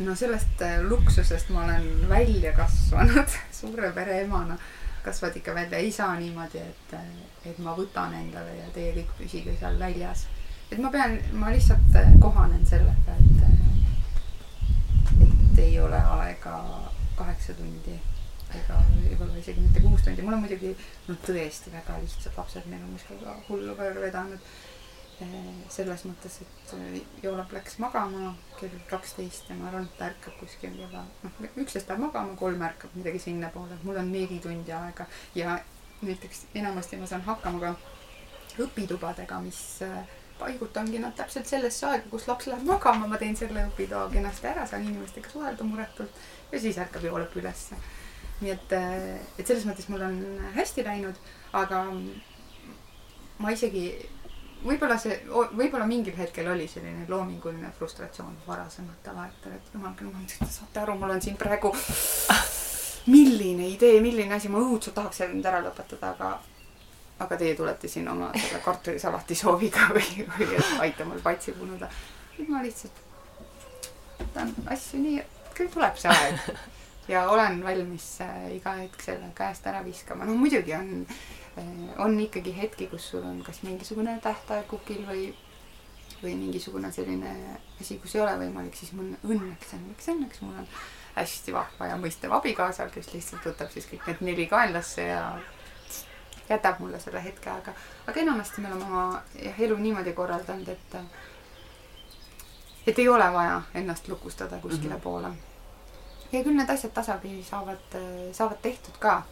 [0.00, 4.56] no sellest äh, luksusest ma olen välja kasvanud suure pere emana.
[5.04, 6.94] Kasvad ikka välja, ei saa niimoodi, et,
[7.46, 10.26] et ma võtan endale ja teie kõik püsige seal väljas.
[10.70, 13.42] et ma pean, ma lihtsalt kohanen sellega, et,
[15.26, 16.56] et ei ole aega
[17.16, 17.98] kaheksa tundi
[18.58, 20.72] ega võib-olla isegi mitte kuus tundi, mul on muidugi
[21.08, 24.52] no tõesti väga lihtsad lapsed, meil on kuskil hullu peale vedanud.
[25.70, 26.74] Selles mõttes, et
[27.22, 31.90] Joolap läks magama kell kaksteist ja ma arvan, et ta ärkab kuskil kella, noh, üksteist
[31.90, 35.58] läheb magama, kolm ärkab midagi sinnapoole, mul on neli tundi aega ja
[36.02, 40.00] näiteks enamasti ma saan hakkama ka õpitubadega, mis äh,
[40.40, 44.66] paigutangi nad täpselt sellesse aega, kus laps läheb magama, ma teen selle õpitoa kenasti ära,
[44.66, 47.76] saan inimestega suhelda muretult ja siis ärkab Joolap ülesse.
[48.40, 48.72] nii et,
[49.36, 50.14] et selles mõttes mul on
[50.54, 51.18] hästi läinud,
[51.52, 51.82] aga
[53.40, 53.84] ma isegi
[54.64, 60.20] võib-olla see, võib-olla mingil hetkel oli selline loominguline frustratsioon varasematel aegadel, et jumal küll, ma
[60.20, 61.72] mõtlesin, et saate aru, mul on siin praegu
[63.14, 66.32] milline idee, milline asi, ma õudselt tahaks selle nüüd ära lõpetada, aga
[67.20, 71.88] aga teie tulete siin oma selle kartulisalati sooviga või, või et aita mul patsi punuda.
[72.38, 73.02] nüüd ma lihtsalt
[74.20, 76.54] võtan asju nii, et küll tuleb see aeg
[77.12, 81.04] ja olen valmis äh, iga hetk selle käest ära viskama, no muidugi on
[81.98, 85.30] on ikkagi hetki, kus sul on kas mingisugune tähtaeg kukil või
[86.22, 87.30] või mingisugune selline
[87.80, 90.68] asi, kus ei ole võimalik, siis mul õnneks, õnneks, õnneks mul on
[91.14, 95.22] hästi vahva ja mõistev abikaasa, kes lihtsalt võtab siis kõik need neli kaenlasse ja
[96.50, 97.74] jätab mulle selle hetke, aga,
[98.06, 100.96] aga enamasti me oleme oma jah, elu niimoodi korraldanud, et
[102.86, 105.02] et ei ole vaja ennast lukustada kuskile mm -hmm.
[105.02, 105.28] poole.
[106.32, 107.98] ja küll need asjad tasapisi saavad,
[108.32, 109.22] saavad tehtud ka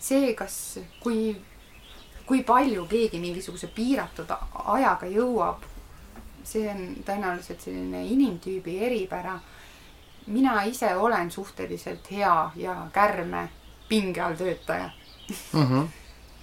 [0.00, 1.34] see, kas, kui,
[2.26, 4.30] kui palju keegi mingisuguse piiratud
[4.64, 5.66] ajaga jõuab,
[6.44, 9.40] see on tõenäoliselt selline inimtüübi eripära.
[10.26, 13.48] mina ise olen suhteliselt hea ja kärme
[13.88, 14.90] pinge all töötaja.
[15.52, 15.62] mm.
[15.62, 15.86] -hmm.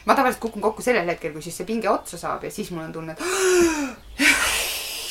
[0.05, 2.83] ma tavaliselt kukun kokku sellel hetkel, kui siis see pinge otsa saab ja siis mul
[2.83, 3.19] on tunne, et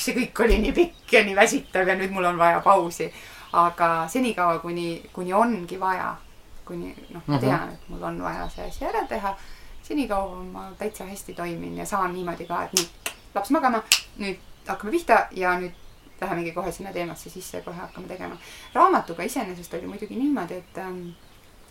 [0.05, 3.13] see kõik oli nii pikk ja nii väsitav ja nüüd mul on vaja pausi.
[3.53, 6.17] aga senikaua, kuni, kuni ongi vaja,
[6.67, 9.35] kuni noh, ma tean, et mul on vaja see asi ära teha,
[9.87, 13.83] senikaua ma täitsa hästi toimin ja saan niimoodi ka, et nii, laps magama,
[14.19, 15.85] nüüd hakkame pihta ja nüüd
[16.21, 18.39] lähemegi kohe sinna teemasse sisse ja kohe hakkame tegema.
[18.75, 21.09] raamatuga iseenesest oli muidugi niimoodi, et ähm,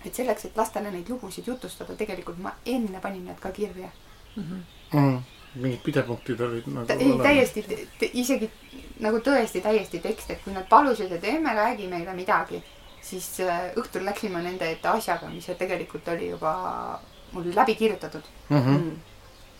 [0.05, 3.89] et selleks, et lastele neid lugusid jutustada, tegelikult ma enne panin need ka kirja.
[4.35, 5.23] Mm.
[5.55, 7.63] mingid pidepunktid olid nagu Ta, ei, täiesti,
[8.19, 8.49] isegi
[8.99, 12.59] nagu tõesti täiesti tekst, et kui nad palusid, et emme räägi meile midagi,
[13.05, 16.53] siis äh, õhtul läksime nende ette asjaga, mis tegelikult oli juba
[17.31, 18.57] mul läbi kirjutatud mm.
[18.57, 18.69] -hmm.
[18.69, 18.95] mm.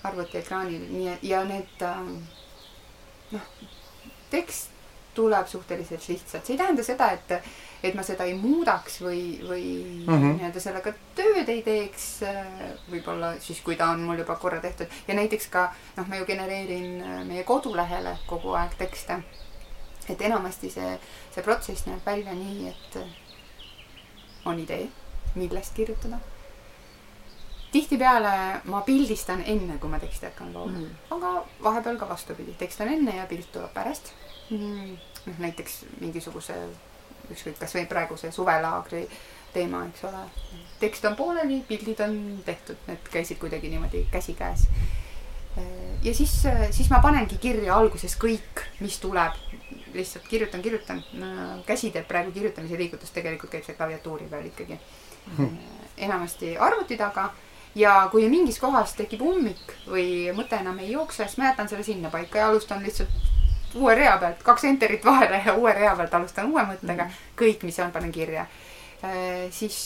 [0.03, 2.15] arvutiekraanil, nii et ja need ähm,
[3.31, 3.51] noh,
[4.29, 4.73] tekst
[5.15, 7.31] tuleb suhteliselt lihtsalt, see ei tähenda seda, et,
[7.83, 9.63] et ma seda ei muudaks või, või
[10.07, 10.33] mm -hmm.
[10.39, 12.07] nii-öelda sellega tööd ei teeks.
[12.91, 16.25] võib-olla siis, kui ta on mul juba korra tehtud ja näiteks ka noh, ma ju
[16.25, 19.23] genereerin meie kodulehele kogu aeg tekste.
[20.09, 20.99] et enamasti see,
[21.35, 22.97] see protsess näeb välja nii, et
[24.45, 24.87] on idee,
[25.35, 26.19] millest kirjutada
[27.75, 31.31] tihtipeale ma pildistan enne, kui ma teksti hakkan looma mm., aga
[31.63, 34.13] vahepeal ka vastupidi, tekst on enne ja pilt tuleb pärast
[34.49, 34.93] mm..
[35.25, 36.55] noh, näiteks mingisuguse
[37.33, 39.03] ükskõik, kasvõi praeguse suvelaagri
[39.55, 40.21] teema, eks ole.
[40.79, 42.15] tekst on pooleli, pildid on
[42.45, 44.67] tehtud, need käisid kuidagi niimoodi käsikäes.
[46.03, 46.35] ja siis,
[46.71, 49.39] siis ma panengi kirja alguses kõik, mis tuleb.
[49.95, 51.03] Lihtsalt kirjutan, kirjutan.
[51.65, 54.79] käsi teeb praegu kirjutamise liigutust, tegelikult käib see klaviatuuri peal ikkagi
[55.37, 55.57] hmm..
[55.97, 57.29] enamasti arvuti taga
[57.75, 61.83] ja kui mingis kohas tekib ummik või mõte enam ei jookse, siis ma jätan selle
[61.83, 63.33] sinnapaika ja alustan lihtsalt
[63.75, 67.09] uue rea pealt, kaks enterit vahele ja uue rea pealt alustan uue mõttega.
[67.35, 68.45] kõik, mis on, panen kirja.
[69.51, 69.77] siis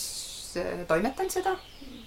[0.88, 1.56] toimetan seda,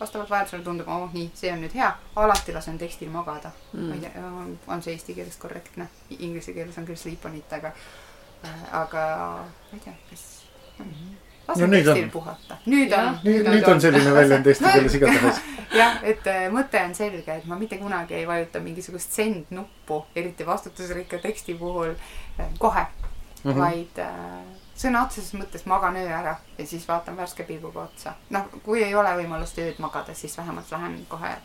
[0.01, 3.89] vastavalt vajadusele tundub, oh nii, see on nüüd hea, alati lasen tekstil magada mm..
[3.89, 4.31] ma ei tea,
[4.67, 5.89] on see eesti keeles korrektne,
[6.19, 7.75] inglise keeles on küll sleep on it, aga,
[8.85, 9.05] aga
[9.43, 10.25] ma ei tea, kas
[10.79, 10.89] mm.
[10.89, 12.11] -hmm lasen no, tekstil on.
[12.11, 12.57] puhata.
[12.67, 13.19] nüüd on.
[13.25, 15.41] nüüd, nüüd on selline väljend eesti keeles igatahes.
[15.75, 20.05] jah, et äh, mõte on selge, et ma mitte kunagi ei vajuta mingisugust send nuppu,
[20.17, 23.59] eriti vastutusrikka teksti puhul äh, kohe mm, -hmm.
[23.59, 28.15] vaid äh, sõna otseses mõttes magan öö ära ja siis vaatan värske pilguga otsa.
[28.31, 31.37] noh, kui ei ole võimalust ööd magada, siis vähemalt lähen kohe,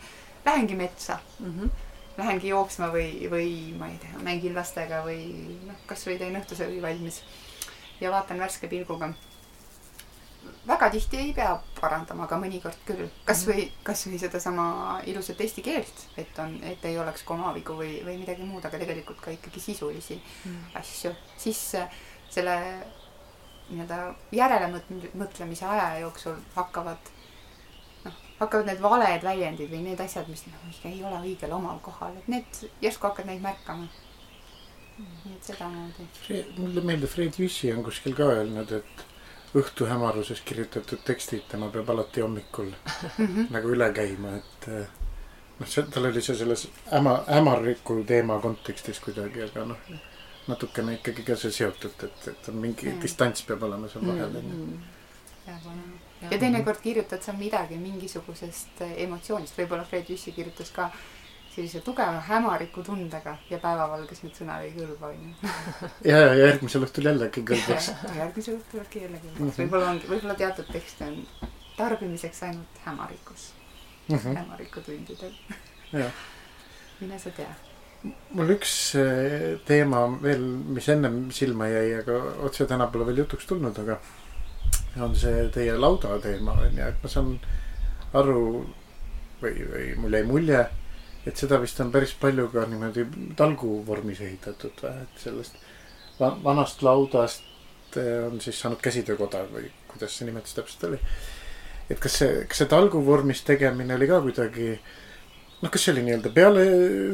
[0.44, 1.52] lähengi metsa mm.
[1.58, 1.84] -hmm.
[2.18, 5.20] Lähengi jooksma või, või ma ei tea, mängin lastega või
[5.66, 7.22] noh, kasvõi teen õhtusöögi valmis
[8.00, 9.12] ja vaatan värske pilguga
[10.66, 13.08] väga tihti ei pea parandama, aga mõnikord küll.
[13.24, 13.84] kasvõi, mhm.
[13.84, 18.64] kasvõi sedasama ilusat eesti keelt, et on, et ei oleks komavigu või, või midagi muud,
[18.64, 20.76] aga tegelikult ka ikkagi sisulisi mm.
[20.80, 21.14] asju.
[21.36, 21.62] siis
[22.28, 22.56] selle
[23.68, 27.10] nii-öelda järelemõtlemise aja jooksul hakkavad
[28.04, 32.16] noh, hakkavad need valed väljendid või need asjad, mis noh, ei ole õigel omal kohal,
[32.18, 33.88] et need järsku hakkad neid märkama.
[34.98, 36.08] nii et sedamoodi.
[36.58, 39.04] mulle meeldib, Fred Jüssi on kuskil ka öelnud, et
[39.56, 43.46] õhtu hämaruses kirjutatud tekstid, tema peab alati hommikul mm -hmm.
[43.54, 44.88] nagu üle käima, et eh,
[45.58, 49.78] noh, see, tal oli see selles häma, hämarliku teema kontekstis kuidagi, aga noh,
[50.48, 53.02] natukene ikkagi ka see seotud, et, et on mingi mm.
[53.02, 54.50] distants peab olema seal vahel mm.
[54.54, 54.80] -hmm.
[55.46, 60.90] ja, ja teinekord kirjutad sa midagi mingisugusest emotsioonist, võib-olla Fred Jüssi kirjutas ka
[61.54, 65.52] sellise tugeva hämariku tundega ja päevavalges need sõnad ei kõlba, onju.
[66.10, 67.92] ja, ja järgmisel õhtul jällegi kõlbaks
[68.22, 71.22] järgmisel õhtul äkki jälle kõlbaks mm -hmm., võib-olla ongi, võib-olla teatud tekste on
[71.76, 73.52] tarbimiseks ainult hämarikus
[74.08, 75.34] mm -hmm., hämarikutundidel
[77.00, 77.54] mine sa tea.
[78.04, 80.44] Mul üks eh, teema veel,
[80.76, 83.98] mis ennem silma jäi, aga otse täna pole veel jutuks tulnud, aga
[85.04, 87.34] on see teie lauda teema onju, et ma saan
[88.18, 88.42] aru
[89.42, 90.62] või, või mul jäi mulje
[91.28, 93.04] et seda vist on päris palju ka niimoodi
[93.36, 95.58] talgu vormis ehitatud, et sellest
[96.18, 101.00] vanast laudast eh, on siis saanud käsitöökoda või kuidas see nimetus täpselt oli.
[101.90, 104.70] et kas see, kas see talgu vormis tegemine oli ka kuidagi
[105.62, 106.64] noh, kas see oli nii-öelda peale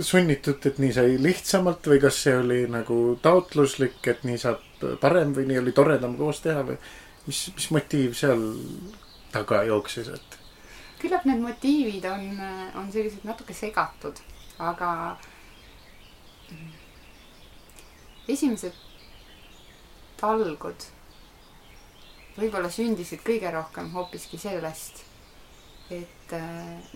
[0.04, 5.32] sunnitud, et nii sai lihtsamalt või kas see oli nagu taotluslik, et nii saab parem
[5.36, 6.78] või nii oli toredam koos teha või
[7.26, 8.42] mis, mis motiiv seal
[9.32, 10.40] taga jooksis, et?
[11.00, 12.26] Küllap need motiivid on,
[12.80, 14.20] on sellised natuke segatud,
[14.62, 14.90] aga
[18.28, 18.76] esimesed
[20.20, 20.86] talgud
[22.38, 25.04] võib-olla sündisid kõige rohkem hoopiski sellest,
[25.92, 26.94] et äh,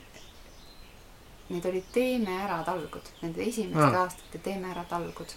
[1.49, 4.03] need olid Teeme ära talgud, nende esimeste ah.
[4.03, 5.33] aastate Teeme ära talgud.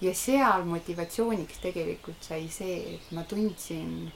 [0.00, 4.12] ja seal motivatsiooniks tegelikult sai see, et ma tundsin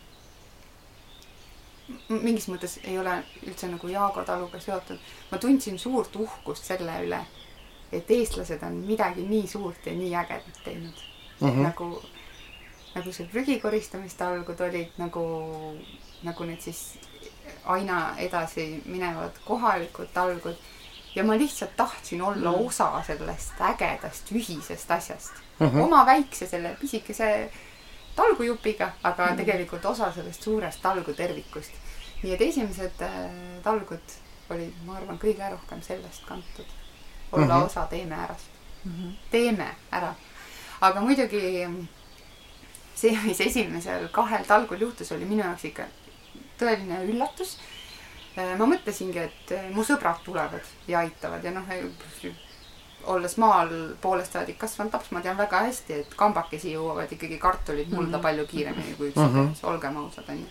[2.08, 3.14] mingis mõttes ei ole
[3.46, 4.98] üldse nagu Jaago taluga seotud.
[5.30, 7.20] ma tundsin suurt uhkust selle üle,
[7.92, 11.04] et eestlased on midagi nii suurt ja nii ägedat teinud
[11.40, 11.48] mm.
[11.48, 11.62] -hmm.
[11.62, 12.02] nagu,
[12.94, 15.24] nagu see prügi koristamistalgud olid nagu,
[16.22, 16.98] nagu need siis
[17.64, 20.56] aina edasi minevad kohalikud talgud.
[21.18, 22.66] Ja ma lihtsalt tahtsin olla mm.
[22.66, 25.66] osa sellest ägedast ühisest asjast mm.
[25.66, 25.82] -hmm.
[25.82, 27.50] oma väikse selle pisikese
[28.16, 29.36] talgujupiga, aga mm.
[29.36, 31.72] tegelikult osa sellest suurest talgu tervikust.
[32.22, 33.30] nii et esimesed äh,
[33.62, 34.14] talgud
[34.50, 36.66] olid, ma arvan, kõige rohkem sellest kantud.
[37.32, 37.66] olla mm -hmm.
[37.66, 38.50] osa Teeme ärast
[38.84, 38.92] mm.
[38.92, 39.12] -hmm.
[39.30, 40.14] teeme ära.
[40.80, 41.68] aga muidugi
[42.94, 45.84] see, mis esimesel kahel talgul juhtus, oli minu jaoks ikka
[46.58, 47.58] tõeline üllatus.
[48.38, 51.66] Äh, ma mõtlesingi, et äh, mu sõbrad tulevad ja aitavad ja noh,
[53.10, 53.72] olles maal
[54.02, 58.14] poolest saadik kasvanud laps, ma tean väga hästi, et kambakesi jõuavad ikkagi kartulid mulda mm
[58.14, 58.22] -hmm.
[58.22, 59.68] palju kiiremini kui üks mm -hmm.
[59.70, 60.46] olgem ausad, onju.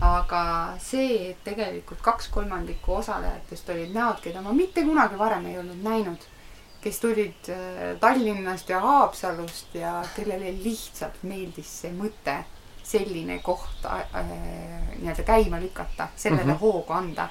[0.00, 0.42] aga
[0.78, 5.82] see, et tegelikult kaks kolmandikku osalejatest olid näod, keda ma mitte kunagi varem ei olnud
[5.82, 6.28] näinud,
[6.80, 12.44] kes tulid äh, Tallinnast ja Haapsalust ja kellele lihtsalt meeldis see mõte
[12.88, 14.24] selline koht äh,
[14.98, 16.60] nii-öelda käima lükata, sellele mm -hmm.
[16.60, 17.28] hoogu anda.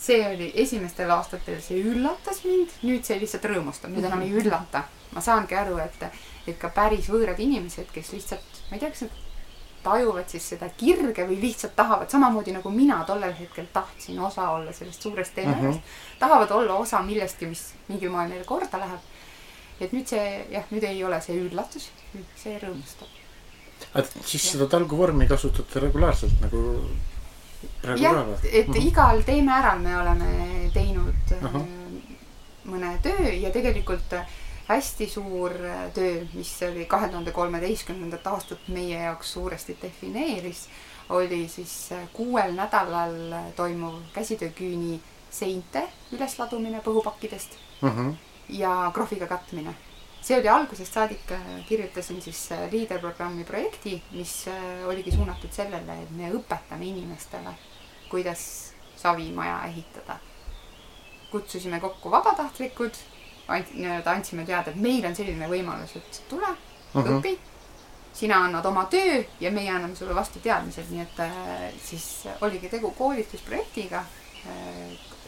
[0.00, 4.38] see oli esimestel aastatel, see üllatas mind, nüüd see lihtsalt rõõmustab, nüüd enam ei mhm.
[4.38, 4.82] üllata.
[5.12, 6.04] ma saangi aru, et,
[6.46, 9.18] et ka päris võõrad inimesed, kes lihtsalt, ma ei tea, kas nad
[9.82, 14.72] tajuvad siis seda kirge või lihtsalt tahavad, samamoodi nagu mina tollel hetkel tahtsin osa olla
[14.72, 16.18] sellest suurest teemast mm, -hmm.
[16.18, 19.00] tahavad olla osa millestki, mis mingil moel neile korda läheb.
[19.80, 21.90] et nüüd see jah, nüüd ei ole see üllatus,
[22.36, 23.19] see rõõmustab
[23.94, 26.60] et siis seda talguvormi kasutate regulaarselt nagu
[27.82, 28.20] praegu jah,
[28.52, 28.86] et mm -hmm.
[28.86, 31.66] igal Teeme äral me oleme teinud uh -huh.
[32.66, 34.14] mõne töö ja tegelikult
[34.68, 35.52] hästi suur
[35.94, 40.68] töö, mis oli kahe tuhande kolmeteistkümnendat aastat meie jaoks suuresti defineeris,
[41.08, 45.00] oli siis kuuel nädalal toimuv käsitööküüni
[45.30, 47.50] seinte ülesladumine põhupakkidest
[47.82, 48.14] uh -huh.
[48.48, 49.74] ja krohviga katmine
[50.22, 55.96] see oli algusest saadik, äh, kirjutasin siis äh, liiderprogrammi projekti, mis äh, oligi suunatud sellele,
[56.02, 57.54] et me õpetame inimestele,
[58.10, 60.18] kuidas savimaja ehitada.
[61.30, 62.96] kutsusime kokku vabatahtlikud,
[63.48, 66.56] nii-öelda andsime teada, et meil on selline võimalus, et tule uh,
[66.94, 67.20] -huh.
[67.20, 67.36] õpi.
[68.12, 71.22] sina annad oma töö ja meie anname sulle vastu teadmised, nii et
[71.84, 74.04] siis oligi tegu koolitusprojektiga.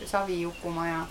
[0.06, 1.06] Savi Jukumaja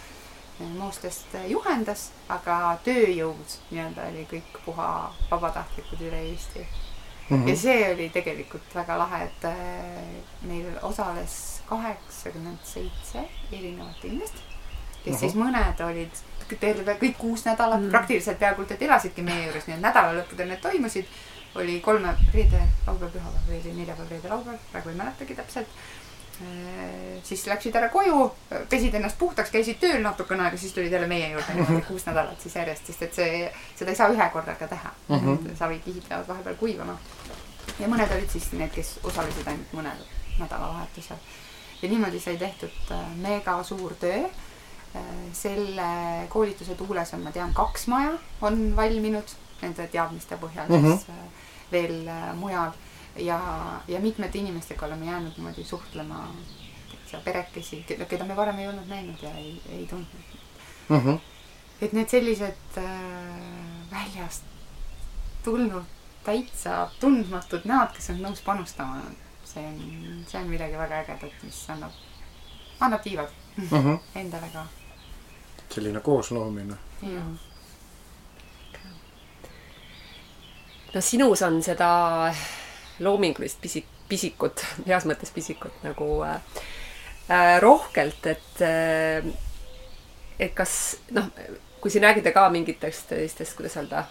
[0.78, 4.88] Moostest juhendas, aga tööjõud nii-öelda oli kõik puha
[5.32, 7.38] vabatahtlikud üle Eesti mm.
[7.38, 7.50] -hmm.
[7.50, 9.56] ja see oli tegelikult väga lahe, et äh,
[10.42, 14.36] meil osales kaheksakümmend seitse erinevat inimest,
[15.04, 15.20] kes uh -huh.
[15.20, 16.24] siis mõned olid
[16.60, 17.92] terve kõik kuus nädalat mm -hmm.
[17.92, 21.06] praktiliselt peaaegu et elasidki meie juures, nii et nädalalõppudel need toimusid.
[21.56, 26.01] oli kolme, reede, laupäev, pühapäev oli neljapäev, reede, laupäev, praegu ei mäletagi täpselt Äh,
[27.24, 28.32] siis läksid ära koju,
[28.70, 32.42] pesid ennast puhtaks, käisid tööl natukene aega, siis tulid jälle meie juurde niimoodi kuus nädalat
[32.42, 33.42] siis järjest, sest et see,
[33.80, 35.20] seda ei saa ühe korraga teha mm.
[35.20, 35.56] -hmm.
[35.60, 36.98] savikihid peavad vahepeal kuivama.
[37.80, 40.06] ja mõned olid siis need, kes osalesid ainult mõnel
[40.40, 41.18] nädalavahetusel.
[41.82, 44.26] ja niimoodi sai tehtud äh, mega suur töö.
[44.96, 45.02] Äh,
[45.34, 50.98] selle koolituse tuules on, ma tean, kaks maja on valminud nende teadmiste põhjal mm -hmm.
[50.98, 51.08] siis
[51.72, 52.72] veel mujal
[53.16, 53.40] ja,
[53.88, 56.28] ja mitmete inimestega oleme jäänud niimoodi suhtlema,
[57.24, 60.22] perekesi, keda me varem ei olnud näinud ja ei, ei tundnud
[60.90, 61.00] mm.
[61.00, 61.20] -hmm.
[61.82, 62.84] et need sellised äh,
[63.92, 64.44] väljast
[65.44, 65.84] tulnud
[66.24, 69.02] täitsa tundmatud näod, kes on nõus panustama,
[69.44, 69.80] see on,
[70.28, 71.92] see on midagi väga ägedat, mis annab,
[72.80, 74.00] annab tiivad mm -hmm.
[74.22, 74.66] endale ka.
[75.70, 76.76] selline koosloomine.
[77.02, 77.52] jah
[80.94, 81.90] no sinus on seda
[83.04, 86.38] loomingulist pisik, pisikut, heas mõttes pisikut nagu äh,
[87.30, 89.34] äh, rohkelt, et äh,
[90.42, 91.30] et kas noh,
[91.82, 94.04] kui siin räägida ka mingitest sellistest, kuidas öelda,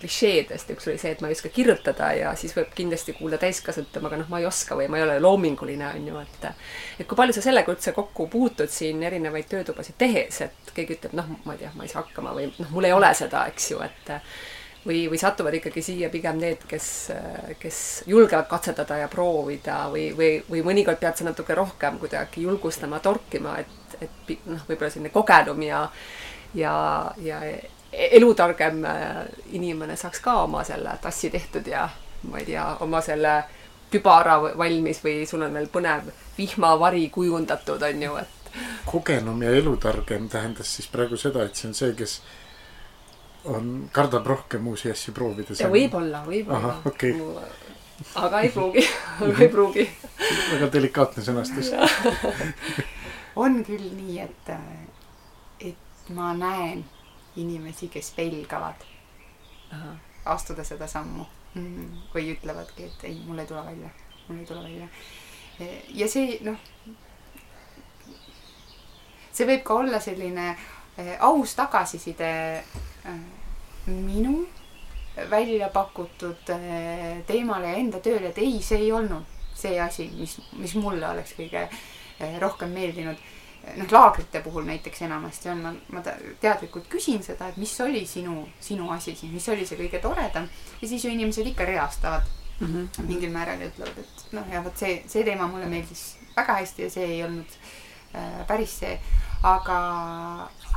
[0.00, 3.96] klišeedest, üks oli see, et ma ei oska kirjutada ja siis võib kindlasti kuulda täiskasvanut,
[4.00, 7.18] aga noh, ma ei oska või ma ei ole loominguline, on ju, et et kui
[7.18, 11.56] palju sa sellega üldse kokku puutud siin erinevaid töötubasid tehes, et keegi ütleb, noh, ma
[11.56, 14.14] ei tea, ma ei saa hakkama või noh, mul ei ole seda, eks ju, et
[14.86, 16.88] või, või satuvad ikkagi siia pigem need, kes,
[17.60, 23.00] kes julgevad katsetada ja proovida või, või, või mõnikord pead sa natuke rohkem kuidagi julgustama,
[23.04, 25.82] torkima, et, et noh, võib-olla selline kogenum ja,
[26.54, 26.74] ja,
[27.22, 27.42] ja
[27.92, 29.22] elutargem äh,
[29.56, 31.88] inimene saaks ka oma selle tassi tehtud ja
[32.28, 33.38] ma ei tea, oma selle
[33.90, 38.50] pübara valmis või sul on veel põnev vihmavari kujundatud, on ju, et.
[38.86, 42.20] kogenum ja elutargem tähendas siis praegu seda, et see on see, kes
[43.44, 45.54] on, kardab rohkem uusi asju proovida.
[45.70, 46.74] võib-olla, võib-olla.
[46.88, 47.14] Okay.
[48.14, 48.84] aga ei pruugi
[49.26, 49.88] aga ei pruugi.
[50.52, 51.72] väga delikaatne sõnastus
[53.42, 54.52] on küll nii, et,
[55.70, 56.84] et ma näen
[57.38, 58.86] inimesi, kes pelgavad
[60.28, 63.90] astuda seda sammu mm, või ütlevadki, et ei, mul ei tule välja,
[64.28, 64.88] mul ei tule välja.
[65.94, 66.58] ja see noh,
[69.32, 72.30] see võib ka olla selline eh, aus tagasiside
[73.86, 74.46] minu
[75.30, 79.26] välja pakutud eh, teemale ja enda tööle, et ei, see ei olnud
[79.58, 83.18] see asi, mis, mis mulle oleks kõige eh, rohkem meeldinud.
[83.76, 88.04] Noh, laagrite puhul näiteks enamasti on, ma, ma te- teadlikult küsin seda, et mis oli
[88.06, 90.46] sinu, sinu asi siin, mis oli see kõige toredam
[90.80, 92.28] ja siis ju inimesed ikka reastavad.
[93.06, 96.82] Mingil määral ja ütlevad, et noh, ja vot see, see teema mulle meeldis väga hästi
[96.82, 97.52] ja see ei olnud
[98.14, 98.96] äh, päris see,
[99.46, 99.76] aga,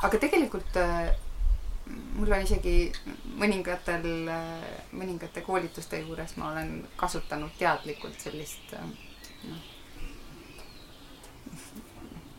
[0.01, 1.09] aga tegelikult äh,
[1.89, 2.91] mul on isegi
[3.41, 4.65] mõningatel äh,,
[4.95, 8.89] mõningate koolituste juures ma olen kasutanud teadlikult sellist äh,
[9.49, 9.69] noh,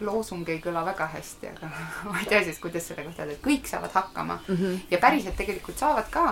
[0.02, 1.70] loosung ei kõla väga hästi, aga
[2.10, 4.40] ma ei tea siis, kuidas selle kohta öelda, et kõik saavad hakkama
[4.90, 6.26] ja päriselt tegelikult saavad ka.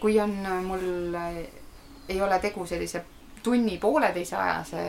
[0.00, 0.32] kui on
[0.64, 1.14] mul,
[2.08, 3.04] ei ole tegu sellise
[3.42, 4.82] tunni pooleteise ajase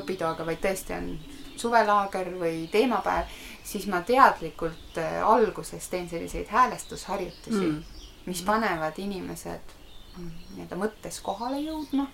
[0.00, 1.10] õpitoaga, vaid tõesti on
[1.58, 3.30] suvelaager või teemapäev,
[3.64, 7.72] siis ma teadlikult äh, alguses teen selliseid häälestusharjutusi Mm.
[7.72, 7.84] mm.,
[8.26, 9.74] mis panevad inimesed
[10.18, 12.06] mm, nii-öelda mõttes kohale jõudma.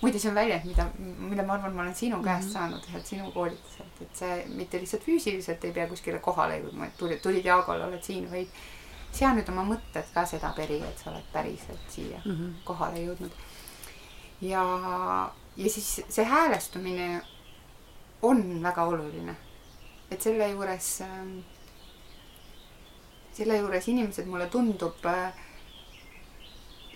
[0.00, 3.30] muide, see on väljend, mida, mida ma arvan, ma olen sinu käest saanud ühelt sinu
[3.32, 7.86] koolituselt, et see mitte lihtsalt füüsiliselt ei pea kuskile kohale jõudma, et tulid, tulid Jaagole,
[7.86, 8.48] oled siin, vaid
[9.12, 12.20] sea nüüd oma mõtted ka sedapidi, et sa oled päriselt siia
[12.64, 13.32] kohale jõudnud.
[14.40, 14.64] ja,
[15.56, 17.22] ja siis see häälestumine
[18.24, 19.36] on väga oluline.
[20.10, 20.88] et selle juures,
[23.34, 25.06] selle juures inimesed, mulle tundub,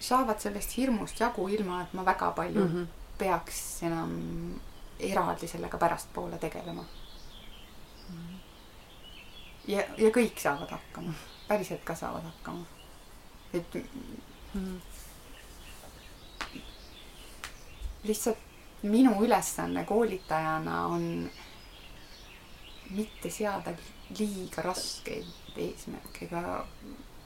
[0.00, 2.86] saavad sellest hirmust jagu, ilma et ma väga palju mm -hmm.
[3.18, 4.12] peaks enam
[4.98, 6.84] eraldi sellega pärastpoole tegelema.
[9.66, 11.12] ja, ja kõik saavad hakkama,
[11.48, 12.64] päriselt ka saavad hakkama.
[13.52, 13.76] et
[18.04, 18.47] lihtsalt
[18.82, 21.30] minu ülesanne koolitajana on
[22.90, 23.74] mitte seada
[24.18, 26.42] liiga raskeid eesmärke, ega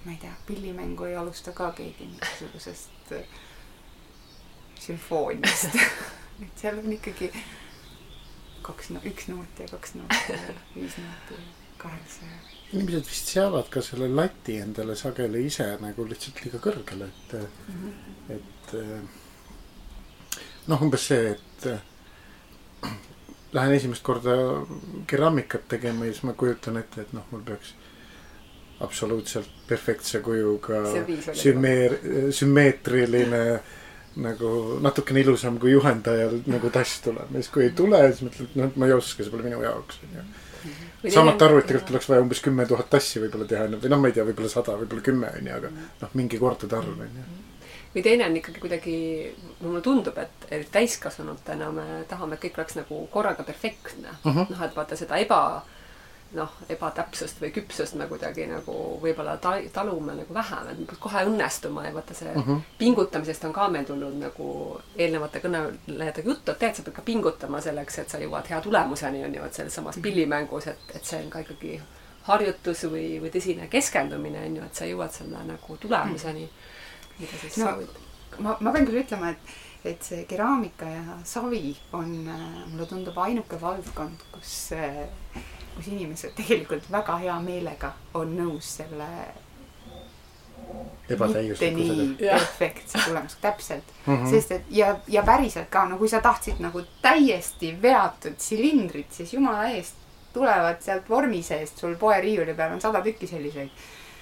[0.04, 3.26] ma ei tea, pillimängu ei alusta ka keegi mingisugusest äh,
[4.80, 5.76] sümfooniast.
[6.42, 7.30] et seal on ikkagi
[8.66, 11.46] kaks, üks noot ja kaks nooti ja viis nooti ja
[11.82, 12.40] kaheksa ja
[12.72, 17.34] inimesed vist seavad ka selle lati endale sageli ise nagu lihtsalt liiga kõrgele, et,
[18.36, 19.21] et eh,
[20.70, 21.80] noh, umbes see, et eh,
[23.52, 24.36] lähen esimest korda
[25.10, 27.74] keraamikat tegema ja siis ma kujutan ette, et noh, mul peaks
[28.82, 30.82] absoluutselt perfektse kujuga
[31.38, 31.98] sümmeer-,
[32.34, 33.42] sümmeetriline
[34.22, 34.48] nagu
[34.84, 38.56] natukene ilusam kui juhendajal nagu tass tuleb ja siis kui ei tule, siis mõtled, et
[38.58, 40.24] noh, et ma ei oska, see pole minu jaoks onju.
[41.32, 44.26] et tegelikult oleks vaja umbes kümme tuhat tassi võib-olla teha või noh, ma ei tea,
[44.28, 47.24] võib-olla sada, võib-olla kümme onju, aga noh, mingi kordade arv onju.
[47.94, 48.96] Või teine on ikkagi kuidagi,
[49.60, 54.34] mulle tundub, et, et täiskasvanutena me tahame, et kõik oleks nagu korraga perfektne uh.
[54.34, 54.50] -huh.
[54.50, 55.62] noh, et vaata seda eba,
[56.32, 61.02] noh, ebatäpsust või küpsust me kuidagi nagu võib-olla ta-, talume nagu vähem, et me peaks
[61.02, 62.60] kohe õnnestuma ja vaata see uh -huh.
[62.78, 67.60] pingutamisest on ka meil tulnud nagu eelnevate kõnelejatega juttu, et tegelikult sa pead ka pingutama
[67.60, 71.24] selleks, et sa jõuad hea tulemuseni, on ju, et selles samas pillimängus, et, et see
[71.24, 71.80] on ka ikkagi
[72.22, 76.48] harjutus või, või tõsine keskendumine, on ju, et sa jõuad selle nagu tulemuseni,
[77.22, 77.88] mida siis No, soovid.
[78.44, 79.54] ma, ma pean küll ütlema, et,
[79.92, 82.12] et see keraamika ja savi on,
[82.72, 84.56] mulle tundub ainuke valdkond, kus,
[85.76, 89.08] kus inimesed tegelikult väga hea meelega on nõus selle
[91.12, 94.14] mitte nii perfektse tulemusega, täpselt mm.
[94.16, 94.30] -hmm.
[94.30, 99.32] sest et ja, ja päriselt ka, no kui sa tahtsid nagu täiesti veatud silindrit, siis
[99.34, 99.94] jumala eest
[100.32, 103.70] tulevad sealt vormi seest, sul poeriiuli peal on sada tükki selliseid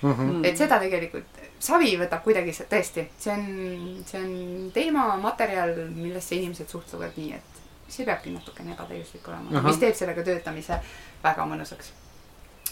[0.03, 0.45] Mhm.
[0.45, 1.27] et seda tegelikult,
[1.61, 7.33] savi võtab kuidagi see- tõesti, see on, see on teema, materjal, millesse inimesed suhtuvad nii,
[7.37, 10.81] et see peabki natukene ebatäiuslik olema, mis teeb sellega töötamise
[11.25, 11.93] väga mõnusaks.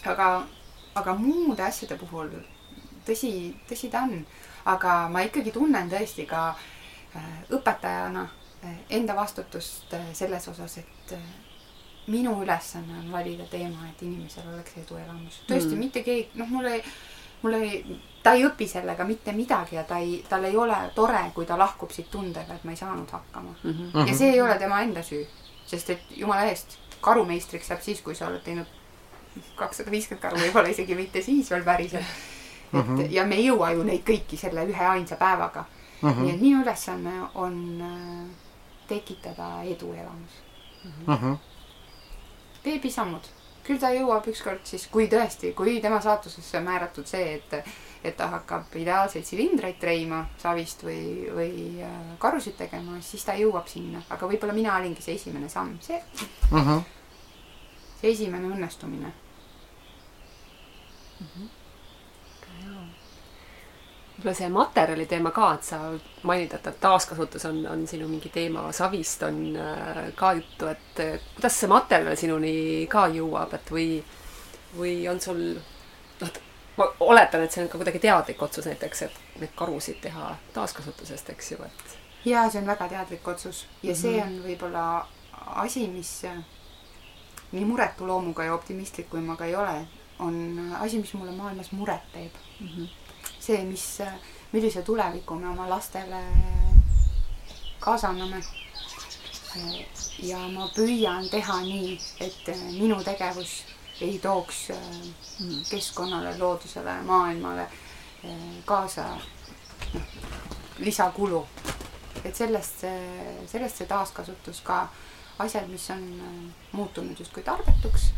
[0.07, 0.47] aga,
[0.95, 2.31] aga muude asjade puhul
[3.07, 4.25] tõsi, tõsi ta on,
[4.65, 8.25] aga ma ikkagi tunnen tõesti ka äh, õpetajana
[8.65, 11.15] äh, enda vastutust äh, selles osas, et
[12.09, 15.43] minu ülesanne on valida teema, et inimesel oleks eduelamus.
[15.49, 16.83] tõesti mm., mitte keegi, noh, mul ei,
[17.43, 17.83] mul ei,
[18.23, 21.59] ta ei õpi sellega mitte midagi ja ta ei, tal ei ole tore, kui ta
[21.59, 23.71] lahkub siit tundega, et ma ei saanud hakkama mm.
[23.71, 24.09] -hmm.
[24.09, 25.27] ja see ei ole tema enda süü,
[25.67, 28.67] sest et jumala eest, karumeistriks saab siis, kui sa oled teinud
[29.57, 32.03] kakssada viiskümmend karu, võib-olla isegi mitte siis veel päriselt.
[32.03, 33.11] et mm -hmm.
[33.11, 35.65] ja me ei jõua ju neid kõiki selle ühe ainsa päevaga
[36.03, 36.11] mm.
[36.11, 36.23] -hmm.
[36.23, 38.27] nii et minu ülesanne on äh,
[38.89, 40.43] tekitada eduelamus.
[41.07, 41.33] Mhm.
[42.65, 43.23] beebisammud,
[43.69, 47.61] küll ta jõuab ükskord siis, kui tõesti, kui tema saatusesse on määratud see, et
[48.05, 53.67] et ta hakkab ideaalseid silindreid treima savist või, või äh, karusid tegema, siis ta jõuab
[53.67, 55.99] sinna, aga võib-olla mina olingi see esimene samm, see,
[56.51, 56.61] mm.
[56.61, 56.85] -hmm.
[58.01, 59.13] see esimene õnnestumine.
[64.19, 65.79] Võib-olla see materjali teema ka, et sa
[66.27, 71.03] mainid, et et taaskasutus on, on sinu mingi teema, savist on äh, ka juttu, et
[71.37, 74.03] kuidas see materjal sinuni ka jõuab, et või,
[74.77, 75.41] või on sul
[76.21, 76.33] noh,
[76.79, 81.31] ma oletan, et see on ka kuidagi teadlik otsus näiteks, et neid karusid teha taaskasutusest,
[81.37, 81.97] eks ju, et
[82.27, 84.27] ja see on väga teadlik otsus ja see Mhm.
[84.27, 84.85] on võib-olla
[85.63, 86.11] asi, mis
[87.53, 89.87] nii muretu loomuga ja optimistlik, kui ma ka ei ole,
[90.19, 90.37] on
[90.81, 92.33] asi, mis mulle maailmas muret teeb.
[93.49, 93.87] see, mis,
[94.53, 96.21] millise tuleviku me oma lastele
[97.81, 98.43] kaasa anname.
[100.23, 103.63] ja ma püüan teha nii, et minu tegevus
[104.01, 104.79] ei tooks äh,
[105.71, 108.35] keskkonnale, loodusele, maailmale äh,
[108.65, 109.07] kaasa
[109.95, 110.03] noh,
[110.79, 111.47] lisakulu.
[112.25, 114.83] et sellest see, sellest see taaskasutus ka,
[115.39, 116.41] asjad, mis on äh,
[116.73, 118.11] muutunud justkui tarbetuks,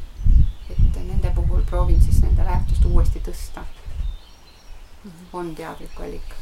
[0.71, 3.65] et nende puhul proovin siis nende väärtust uuesti tõsta.
[5.33, 6.35] On teadlik valik.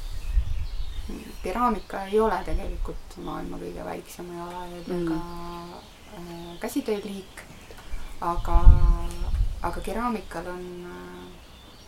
[1.42, 6.58] keraamika ei ole tegelikult maailma kõige väiksema jalajäljega mm.
[6.60, 7.42] käsitööliik,
[8.20, 8.58] aga,
[9.62, 11.38] aga keraamikal on äh,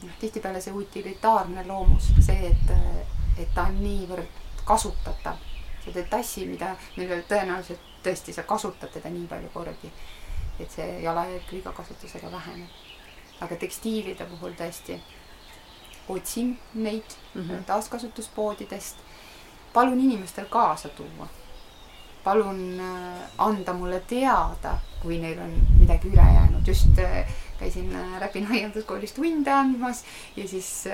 [0.02, 2.72] noh, tihtipeale see utilitaarne loomus, see, et,
[3.38, 5.36] et ta on niivõrd kasutatav.
[5.84, 9.90] sa teed tassi, mida, millel tõenäoliselt tõesti sa kasutad teda nii palju kordi,
[10.60, 12.68] et see jalajälg iga kasutusega väheneb.
[13.40, 14.98] aga tekstiilide puhul tõesti
[16.09, 17.64] otsin neid mm -hmm.
[17.66, 18.96] taaskasutuspoodidest.
[19.72, 21.28] palun inimestel kaasa tuua.
[22.24, 27.26] palun äh, anda mulle teada, kui neil on midagi üle jäänud, just äh,
[27.61, 30.05] käisin Räpina aianduskoolis tunde andmas
[30.36, 30.84] ja siis,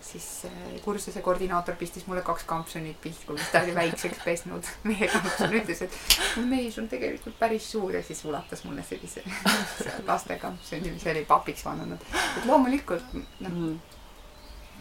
[0.00, 0.46] siis
[0.84, 4.70] kursuse koordinaator pistis mulle kaks kampsunit pihku, mis ta oli väikseks pesnud.
[4.90, 5.98] meie kampsun ütles, et
[6.46, 9.24] mees on tegelikult päris suur ja siis ulatas mulle sellise
[10.10, 12.08] lastekampsuni, mis oli papiks vanunud.
[12.38, 13.78] et loomulikult noh, mm.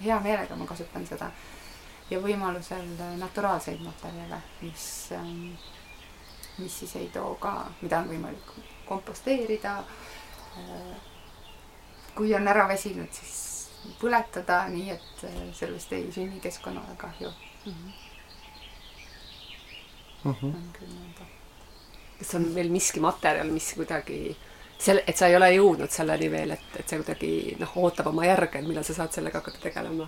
[0.04, 1.32] Hea meelega ma kasutan seda
[2.10, 2.86] ja võimalusel
[3.20, 4.86] naturaalseid materjale, mis,
[6.58, 8.54] mis siis ei too ka, mida on võimalik
[8.86, 9.84] komposteerida.
[12.16, 13.40] kui on ära väsinud, siis
[14.00, 15.24] põletada, nii et
[15.54, 17.32] sellest ei sünni keskkonnale kahju.
[17.66, 17.94] Mm -hmm.
[20.26, 21.26] on küll nõnda.
[22.20, 24.38] kas on veel miski materjal, mis kuidagi
[24.80, 28.28] selle, et sa ei ole jõudnud selleni veel, et, et see kuidagi noh, ootab oma
[28.28, 30.08] järge, et millal sa saad sellega hakata tegelema?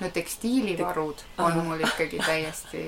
[0.00, 2.82] no tekstiilivarud on mul ikkagi täiesti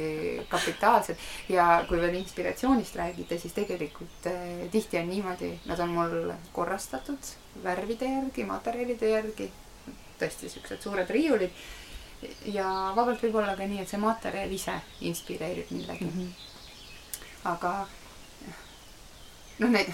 [0.48, 1.16] kapitaalsed
[1.52, 7.32] ja kui veel inspiratsioonist räägida, siis tegelikult eh, tihti on niimoodi, nad on mul korrastatud
[7.64, 9.50] värvide järgi, materjalide järgi,
[10.20, 11.50] tõesti siuksed suured riiulid.
[12.54, 16.18] ja vabalt võib olla ka nii, et see materjal ise inspireerib millegi mm.
[16.18, 17.48] -hmm.
[17.50, 17.72] aga
[19.62, 19.88] noh, need,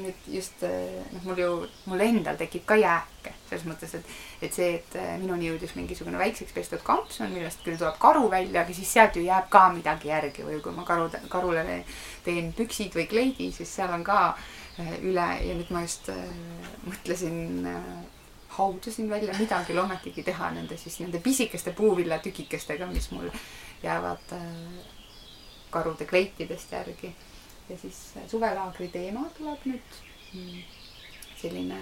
[0.00, 1.48] nüüd just eh, noh, mul ju,
[1.90, 4.12] mul endal tekib ka jääke selles mõttes, et,
[4.46, 8.62] et see, et eh, minuni jõudis mingisugune väikseks pestud kampsun, millest küll tuleb karu välja,
[8.62, 11.64] aga siis sealt ju jääb ka midagi järgi või kui ma karu, karule
[12.24, 14.20] teen püksid või kleidi, siis seal on ka
[14.78, 16.10] eh, üle ja nüüd ma just
[16.86, 17.66] mõtlesin
[18.56, 23.28] haudasin välja midagi ometigi teha nende siis nende pisikeste puuviljatükikestega, mis mul
[23.82, 24.32] jäävad
[25.70, 27.14] karude kleitidest järgi.
[27.70, 30.00] Ja siis äh, suvelaagri teema tuleb nüüd
[30.34, 30.60] mm,
[31.40, 31.80] selline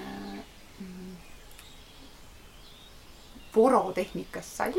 [0.81, 1.17] mm,
[3.53, 4.79] porotehnikas sall,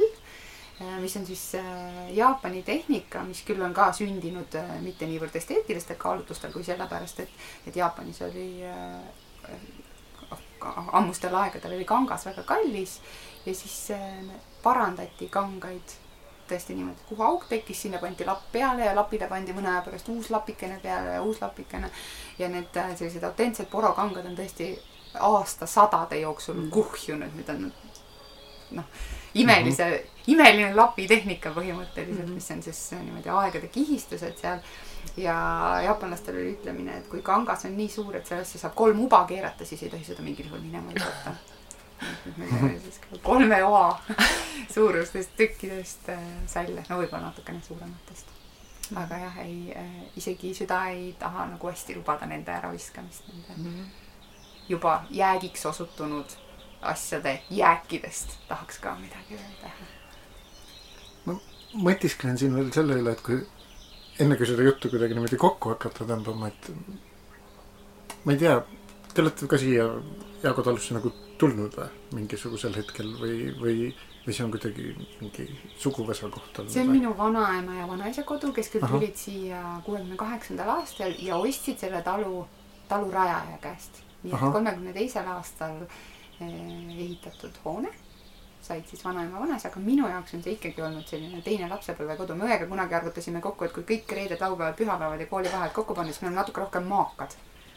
[1.02, 6.00] mis on siis äh, Jaapani tehnika, mis küll on ka sündinud äh, mitte niivõrd esteetilistel
[6.00, 9.58] kaalutlustel kui sellepärast, et, et Jaapanis oli äh,
[10.92, 13.00] ammustel aegadel oli kangas väga kallis
[13.46, 14.24] ja siis äh,
[14.64, 15.98] parandati kangaid
[16.50, 20.10] tõesti niimoodi, kuhu auk tekkis, sinna pandi lapp peale ja lapile pandi mõne aja pärast
[20.10, 21.92] uus lapikene peale ja uus lapikene.
[22.40, 24.74] ja need äh, sellised autentsed porokangad on tõesti
[25.14, 26.70] aastasadade jooksul mm.
[26.70, 27.72] kuhjunud, need on
[28.72, 28.84] noh,
[29.34, 30.24] imelise mm, -hmm.
[30.28, 32.34] imeline lapitehnika põhimõtteliselt mm, -hmm.
[32.34, 34.60] mis on siis niimoodi aegade kihistused seal.
[35.18, 35.36] ja
[35.84, 39.66] jaapanlastel oli ütlemine, et kui kangas on nii suur, et sellesse saab kolm uba keerata,
[39.66, 41.34] siis ei tohi seda mingil juhul minema visata.
[43.24, 44.02] Kolme oa
[44.74, 48.36] suurustest tükkidest äh, salle, no võib-olla natukene suurematest.
[48.96, 53.86] aga jah, ei äh,, isegi süda ei taha nagu hästi lubada nende äraviskamist, nende -hmm.
[54.70, 56.38] juba jäägiks osutunud
[56.82, 59.72] asjade jääkidest tahaks ka midagi öelda.
[61.74, 63.48] mõtisklen siin veel selle üle, et kui
[64.20, 66.72] enne kui seda juttu kuidagi niimoodi kokku hakata tõmbama, et
[68.26, 68.64] ma ei tea,
[69.14, 69.86] Te olete ka siia
[70.44, 73.76] Jaago talusse nagu tulnud või mingisugusel hetkel või, või,
[74.26, 74.90] või see on kuidagi
[75.22, 75.48] mingi
[75.80, 76.74] suguvõsa koht olnud?
[76.74, 78.98] see on minu vanaema ja vanaisa kodu, kes küll Ahah.
[78.98, 82.44] tulid siia kuuekümne kaheksandal aastal ja ostsid selle talu,
[82.92, 84.04] talu rajaja käest.
[84.24, 86.54] nii et kolmekümne teisel aastal eh,
[87.00, 87.96] ehitatud hoone
[88.62, 92.36] said siis vanaema vanaisa, aga minu jaoks on see ikkagi olnud selline teine lapsepõlvekodu.
[92.36, 96.12] me õega kunagi arvutasime kokku, et kui kõik reeded, laupäevad, pühapäevad ja koolivaheajad kokku panna,
[96.12, 97.36] siis me oleme natuke rohkem maakad.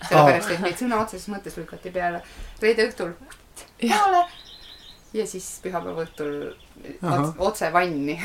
[0.09, 2.23] Sellepärast, et meid sõna otseses mõttes lükati peale.
[2.63, 3.15] Reede õhtul
[3.81, 4.25] peale
[5.13, 6.35] ja siis pühapäeva õhtul
[7.43, 8.17] otse vanni.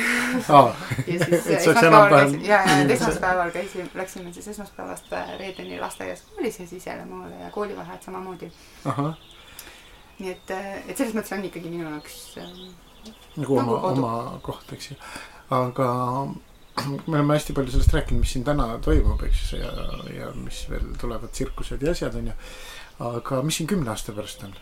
[0.50, 0.72] Aa,
[1.08, 6.24] ja siis oleks esmaspäeval käisime, ja, ja esmaspäeval käisime, läksime siis esmaspäevast äh, reedeni lasteaias
[6.32, 8.52] koolis ja siis jälle maale ja koolivaheajad samamoodi.
[10.18, 10.52] nii et,
[10.88, 12.54] et selles mõttes on ikkagi minu jaoks äh,
[13.38, 14.14] nagu oma oma
[14.44, 14.98] koht, eks ju.
[15.54, 15.90] aga
[16.86, 19.72] me oleme hästi palju sellest rääkinud, mis siin täna toimub, eks ja,
[20.14, 22.36] ja mis veel tulevad tsirkused ja asjad, onju.
[23.00, 24.56] aga mis siin kümne aasta pärast on?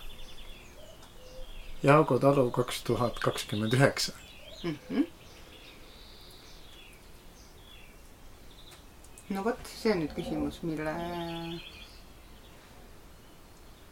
[1.83, 4.13] Jaago talu kaks tuhat kakskümmend üheksa.
[4.63, 5.05] -hmm.
[9.29, 10.93] no vot, see on nüüd küsimus, mille,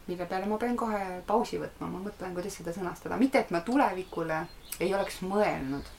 [0.06, 3.60] mille peale ma pean kohe pausi võtma, ma mõtlen, kuidas seda sõnastada, mitte et ma
[3.60, 4.46] tulevikule
[4.80, 5.90] ei oleks mõelnud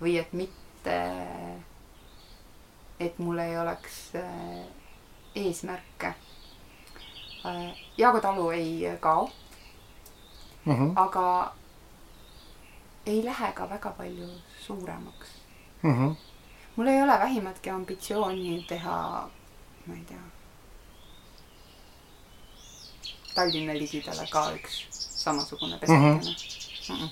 [0.00, 0.61] või et mitte,
[3.00, 4.66] et mul ei oleks äh,
[5.34, 6.14] eesmärke.
[7.98, 9.30] Jaago talu ei kao,
[10.64, 11.52] Mhm, aga
[13.06, 14.28] ei lähe ka väga palju
[14.66, 15.28] suuremaks.
[15.82, 16.12] mhm,
[16.76, 19.28] mul ei ole vähimatki ambitsiooni teha,
[19.86, 20.22] ma ei tea,
[23.34, 24.86] Tallinna ligidale ka üks
[25.24, 26.96] samasugune pesakene mm.
[26.96, 27.08] -mm.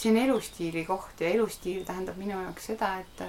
[0.00, 3.22] See on elustiili koht ja elustiil tähendab minu jaoks seda, et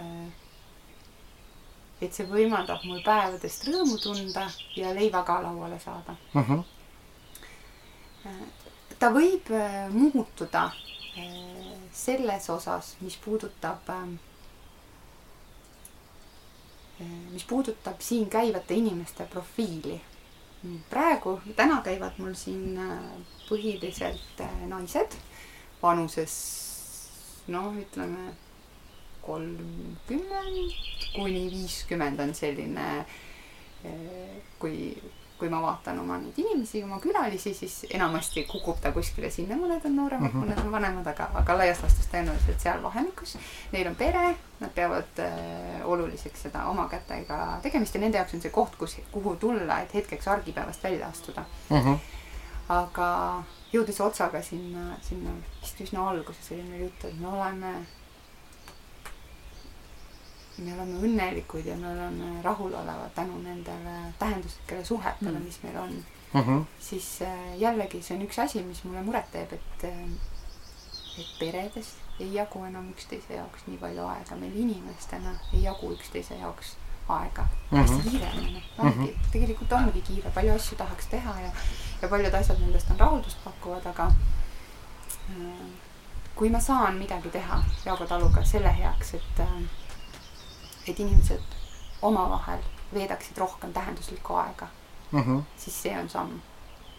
[2.02, 6.16] et see võimaldab mul päevadest rõõmu tunda ja leiva ka lauale saada.
[6.34, 6.64] mhm,
[9.00, 13.90] ta võib äh, muutuda äh, selles osas, mis puudutab,
[17.32, 20.02] mis puudutab siin käivate inimeste profiili.
[20.90, 23.00] praegu, täna käivad mul siin äh,
[23.50, 25.16] põhiliselt äh, naised
[25.82, 26.34] vanuses
[27.48, 28.34] noh, ütleme
[29.22, 30.78] kolmkümmend
[31.16, 32.88] kuni viiskümmend on selline,
[34.60, 34.78] kui
[35.42, 39.82] kui ma vaatan oma neid inimesi, oma külalisi, siis enamasti kukub ta kuskile sinna, mõned
[39.90, 40.36] on nooremad mm.
[40.36, 40.52] -hmm.
[40.52, 43.34] mõned on vanemad, aga, aga laias laastus tõenäoliselt seal vahemikus.
[43.72, 48.46] Neil on pere, nad peavad äh, oluliseks seda oma kätega tegemist ja nende jaoks on
[48.46, 51.46] see koht, kus, kuhu tulla, et hetkeks argipäevast välja astuda.
[51.70, 51.98] mhm,
[52.72, 53.08] aga
[53.74, 57.72] jõudes otsaga sinna, sinna vist üsna alguses oli meil juttu, et me oleme,
[60.62, 65.46] me oleme õnnelikud ja me oleme rahulolevad tänu nendele tähenduslikele suhetele, Mm.
[65.46, 66.04] mis meil on.
[66.34, 71.96] mhm, siis äh, jällegi see on üks asi, mis mulle muret teeb, et, et peredes
[72.20, 76.76] ei jagu enam üksteise jaoks nii palju aega, meil inimestena ei jagu üksteise jaoks
[77.10, 78.10] aega hästi Mhm.
[78.10, 81.52] kiire on ju, ongi, tegelikult ongi kiire, palju asju tahaks teha ja,
[82.02, 84.08] ja paljud asjad nendest on rahuldust pakkuvad, aga
[85.30, 85.72] äh,
[86.36, 89.42] kui ma saan midagi teha Jaago taluga selle heaks, et,
[90.88, 91.58] et inimesed
[92.02, 94.68] omavahel veedaksid rohkem tähenduslikku aega,
[95.12, 96.40] mhm, siis see on samm,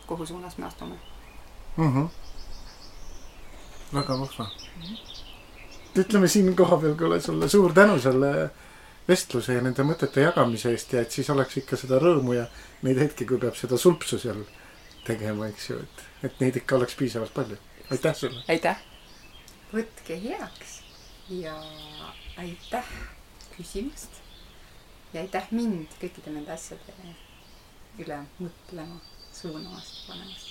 [0.07, 0.96] kuhu suunas me astume.
[1.76, 2.07] mhm.
[3.94, 4.46] väga vahva.
[5.98, 8.50] ütleme siin kohapeal kuule sulle suur tänu selle
[9.09, 12.46] vestluse ja nende mõtete jagamise eest ja et siis oleks ikka seda rõõmu ja
[12.82, 14.44] neid hetki, kui peab seda sulpsu seal
[15.07, 17.59] tegema, eks ju, et, et neid ikka oleks piisavalt palju.
[17.90, 18.44] aitäh sulle.
[18.48, 18.78] aitäh.
[19.72, 20.78] võtke heaks
[21.30, 21.57] ja
[22.36, 22.94] aitäh
[23.57, 24.22] küsimast
[25.12, 26.96] ja aitäh mind kõikide nende asjade
[28.00, 29.00] üle mõtlema,
[29.32, 30.50] suunamast, panemast.